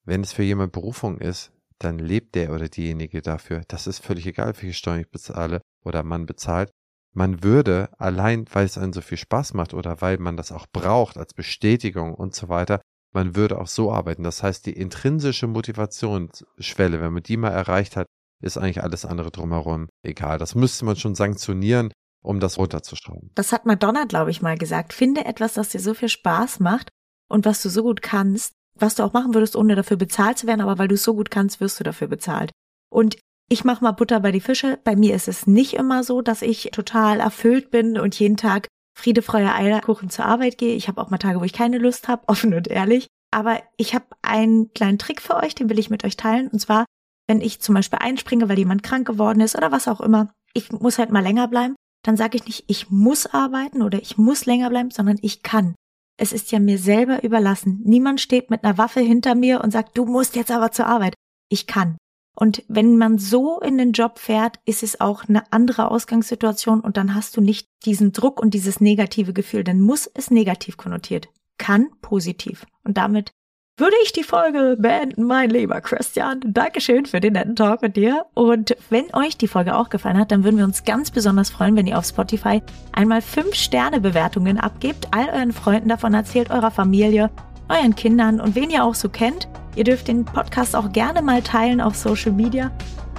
wenn 0.03 0.21
es 0.21 0.33
für 0.33 0.43
jemand 0.43 0.71
Berufung 0.71 1.19
ist, 1.19 1.51
dann 1.79 1.97
lebt 1.97 2.35
der 2.35 2.53
oder 2.53 2.69
diejenige 2.69 3.21
dafür. 3.21 3.63
Das 3.67 3.87
ist 3.87 4.03
völlig 4.03 4.27
egal, 4.27 4.53
wie 4.55 4.61
viel 4.61 4.73
Steuern 4.73 5.01
ich 5.01 5.09
bezahle 5.09 5.61
oder 5.83 6.03
man 6.03 6.25
bezahlt. 6.25 6.71
Man 7.13 7.43
würde 7.43 7.89
allein, 7.97 8.45
weil 8.53 8.65
es 8.65 8.77
einen 8.77 8.93
so 8.93 9.01
viel 9.01 9.17
Spaß 9.17 9.53
macht 9.53 9.73
oder 9.73 10.01
weil 10.01 10.17
man 10.17 10.37
das 10.37 10.51
auch 10.51 10.65
braucht 10.71 11.17
als 11.17 11.33
Bestätigung 11.33 12.13
und 12.13 12.33
so 12.35 12.49
weiter, 12.49 12.81
man 13.13 13.35
würde 13.35 13.59
auch 13.59 13.67
so 13.67 13.91
arbeiten. 13.91 14.23
Das 14.23 14.43
heißt, 14.43 14.65
die 14.65 14.73
intrinsische 14.73 15.47
Motivationsschwelle, 15.47 17.01
wenn 17.01 17.13
man 17.13 17.23
die 17.23 17.37
mal 17.37 17.49
erreicht 17.49 17.97
hat, 17.97 18.07
ist 18.41 18.57
eigentlich 18.57 18.83
alles 18.83 19.05
andere 19.05 19.31
drumherum 19.31 19.89
egal. 20.03 20.37
Das 20.37 20.55
müsste 20.55 20.85
man 20.85 20.95
schon 20.95 21.15
sanktionieren, 21.15 21.91
um 22.23 22.39
das 22.39 22.57
runterzuschrauben. 22.57 23.31
Das 23.35 23.51
hat 23.51 23.65
Madonna, 23.65 24.05
glaube 24.05 24.31
ich, 24.31 24.41
mal 24.41 24.57
gesagt. 24.57 24.93
Finde 24.93 25.25
etwas, 25.25 25.53
das 25.53 25.69
dir 25.69 25.79
so 25.79 25.93
viel 25.93 26.09
Spaß 26.09 26.59
macht 26.59 26.89
und 27.29 27.45
was 27.45 27.61
du 27.61 27.69
so 27.69 27.83
gut 27.83 28.01
kannst, 28.01 28.53
was 28.75 28.95
du 28.95 29.03
auch 29.03 29.13
machen 29.13 29.33
würdest, 29.33 29.55
ohne 29.55 29.75
dafür 29.75 29.97
bezahlt 29.97 30.37
zu 30.37 30.47
werden, 30.47 30.61
aber 30.61 30.77
weil 30.77 30.87
du 30.87 30.95
es 30.95 31.03
so 31.03 31.13
gut 31.13 31.31
kannst, 31.31 31.59
wirst 31.59 31.79
du 31.79 31.83
dafür 31.83 32.07
bezahlt. 32.07 32.51
Und 32.89 33.17
ich 33.49 33.65
mache 33.65 33.83
mal 33.83 33.91
Butter 33.91 34.21
bei 34.21 34.31
die 34.31 34.39
Fische. 34.39 34.79
Bei 34.83 34.95
mir 34.95 35.13
ist 35.13 35.27
es 35.27 35.45
nicht 35.45 35.73
immer 35.73 36.03
so, 36.03 36.21
dass 36.21 36.41
ich 36.41 36.69
total 36.71 37.19
erfüllt 37.19 37.69
bin 37.69 37.99
und 37.99 38.17
jeden 38.17 38.37
Tag 38.37 38.67
Friede, 38.97 39.21
Freude, 39.21 39.53
Eierkuchen 39.53 40.09
zur 40.09 40.25
Arbeit 40.25 40.57
gehe. 40.57 40.75
Ich 40.75 40.87
habe 40.87 41.01
auch 41.01 41.09
mal 41.09 41.17
Tage, 41.17 41.39
wo 41.39 41.43
ich 41.43 41.53
keine 41.53 41.77
Lust 41.77 42.07
habe, 42.07 42.23
offen 42.27 42.53
und 42.53 42.67
ehrlich. 42.67 43.07
Aber 43.29 43.61
ich 43.77 43.93
habe 43.93 44.05
einen 44.21 44.73
kleinen 44.73 44.97
Trick 44.97 45.21
für 45.21 45.35
euch, 45.35 45.55
den 45.55 45.69
will 45.69 45.79
ich 45.79 45.89
mit 45.89 46.03
euch 46.03 46.17
teilen. 46.17 46.47
Und 46.47 46.59
zwar, 46.59 46.85
wenn 47.27 47.41
ich 47.41 47.61
zum 47.61 47.75
Beispiel 47.75 47.99
einspringe, 47.99 48.49
weil 48.49 48.59
jemand 48.59 48.83
krank 48.83 49.07
geworden 49.07 49.41
ist 49.41 49.55
oder 49.55 49.71
was 49.71 49.87
auch 49.87 50.01
immer, 50.01 50.33
ich 50.53 50.71
muss 50.71 50.97
halt 50.97 51.11
mal 51.11 51.23
länger 51.23 51.47
bleiben, 51.47 51.75
dann 52.03 52.17
sage 52.17 52.37
ich 52.37 52.45
nicht, 52.45 52.63
ich 52.67 52.89
muss 52.89 53.27
arbeiten 53.27 53.81
oder 53.81 54.01
ich 54.01 54.17
muss 54.17 54.45
länger 54.45 54.69
bleiben, 54.69 54.91
sondern 54.91 55.17
ich 55.21 55.43
kann. 55.43 55.75
Es 56.17 56.33
ist 56.33 56.51
ja 56.51 56.59
mir 56.59 56.77
selber 56.77 57.23
überlassen. 57.23 57.81
Niemand 57.83 58.21
steht 58.21 58.49
mit 58.49 58.63
einer 58.63 58.77
Waffe 58.77 58.99
hinter 58.99 59.35
mir 59.35 59.61
und 59.61 59.71
sagt, 59.71 59.97
du 59.97 60.05
musst 60.05 60.35
jetzt 60.35 60.51
aber 60.51 60.71
zur 60.71 60.87
Arbeit. 60.87 61.13
Ich 61.49 61.67
kann. 61.67 61.97
Und 62.35 62.63
wenn 62.67 62.97
man 62.97 63.17
so 63.17 63.59
in 63.59 63.77
den 63.77 63.91
Job 63.91 64.17
fährt, 64.17 64.59
ist 64.65 64.83
es 64.83 65.01
auch 65.01 65.27
eine 65.27 65.51
andere 65.51 65.91
Ausgangssituation 65.91 66.79
und 66.79 66.97
dann 66.97 67.13
hast 67.13 67.35
du 67.35 67.41
nicht 67.41 67.67
diesen 67.85 68.13
Druck 68.13 68.41
und 68.41 68.53
dieses 68.53 68.79
negative 68.79 69.33
Gefühl. 69.33 69.63
Dann 69.63 69.81
muss 69.81 70.07
es 70.07 70.31
negativ 70.31 70.77
konnotiert. 70.77 71.29
Kann 71.57 71.89
positiv. 72.01 72.65
Und 72.83 72.97
damit 72.97 73.31
würde 73.77 73.95
ich 74.03 74.13
die 74.13 74.23
Folge 74.23 74.77
beenden, 74.77 75.23
mein 75.23 75.49
lieber 75.49 75.81
Christian. 75.81 76.39
Dankeschön 76.45 77.05
für 77.05 77.19
den 77.19 77.33
netten 77.33 77.55
Talk 77.55 77.81
mit 77.81 77.95
dir. 77.95 78.25
Und 78.33 78.75
wenn 78.89 79.13
euch 79.13 79.37
die 79.37 79.47
Folge 79.47 79.75
auch 79.75 79.89
gefallen 79.89 80.17
hat, 80.17 80.31
dann 80.31 80.43
würden 80.43 80.57
wir 80.57 80.65
uns 80.65 80.83
ganz 80.83 81.09
besonders 81.09 81.49
freuen, 81.49 81.75
wenn 81.75 81.87
ihr 81.87 81.97
auf 81.97 82.05
Spotify 82.05 82.61
einmal 82.91 83.21
fünf 83.21 83.55
Sterne 83.55 83.99
Bewertungen 83.99 84.59
abgebt, 84.59 85.07
all 85.11 85.29
euren 85.29 85.51
Freunden 85.51 85.89
davon 85.89 86.13
erzählt, 86.13 86.51
eurer 86.51 86.71
Familie, 86.71 87.31
euren 87.69 87.95
Kindern 87.95 88.39
und 88.39 88.55
wen 88.55 88.69
ihr 88.69 88.83
auch 88.83 88.95
so 88.95 89.09
kennt. 89.09 89.47
Ihr 89.75 89.85
dürft 89.85 90.07
den 90.07 90.25
Podcast 90.25 90.75
auch 90.75 90.91
gerne 90.91 91.21
mal 91.21 91.41
teilen 91.41 91.81
auf 91.81 91.95
Social 91.95 92.33
Media. 92.33 92.71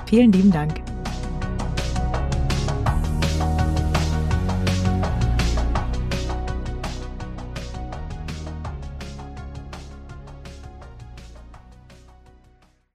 Vielen 0.06 0.32
lieben 0.32 0.52
Dank. 0.52 1.01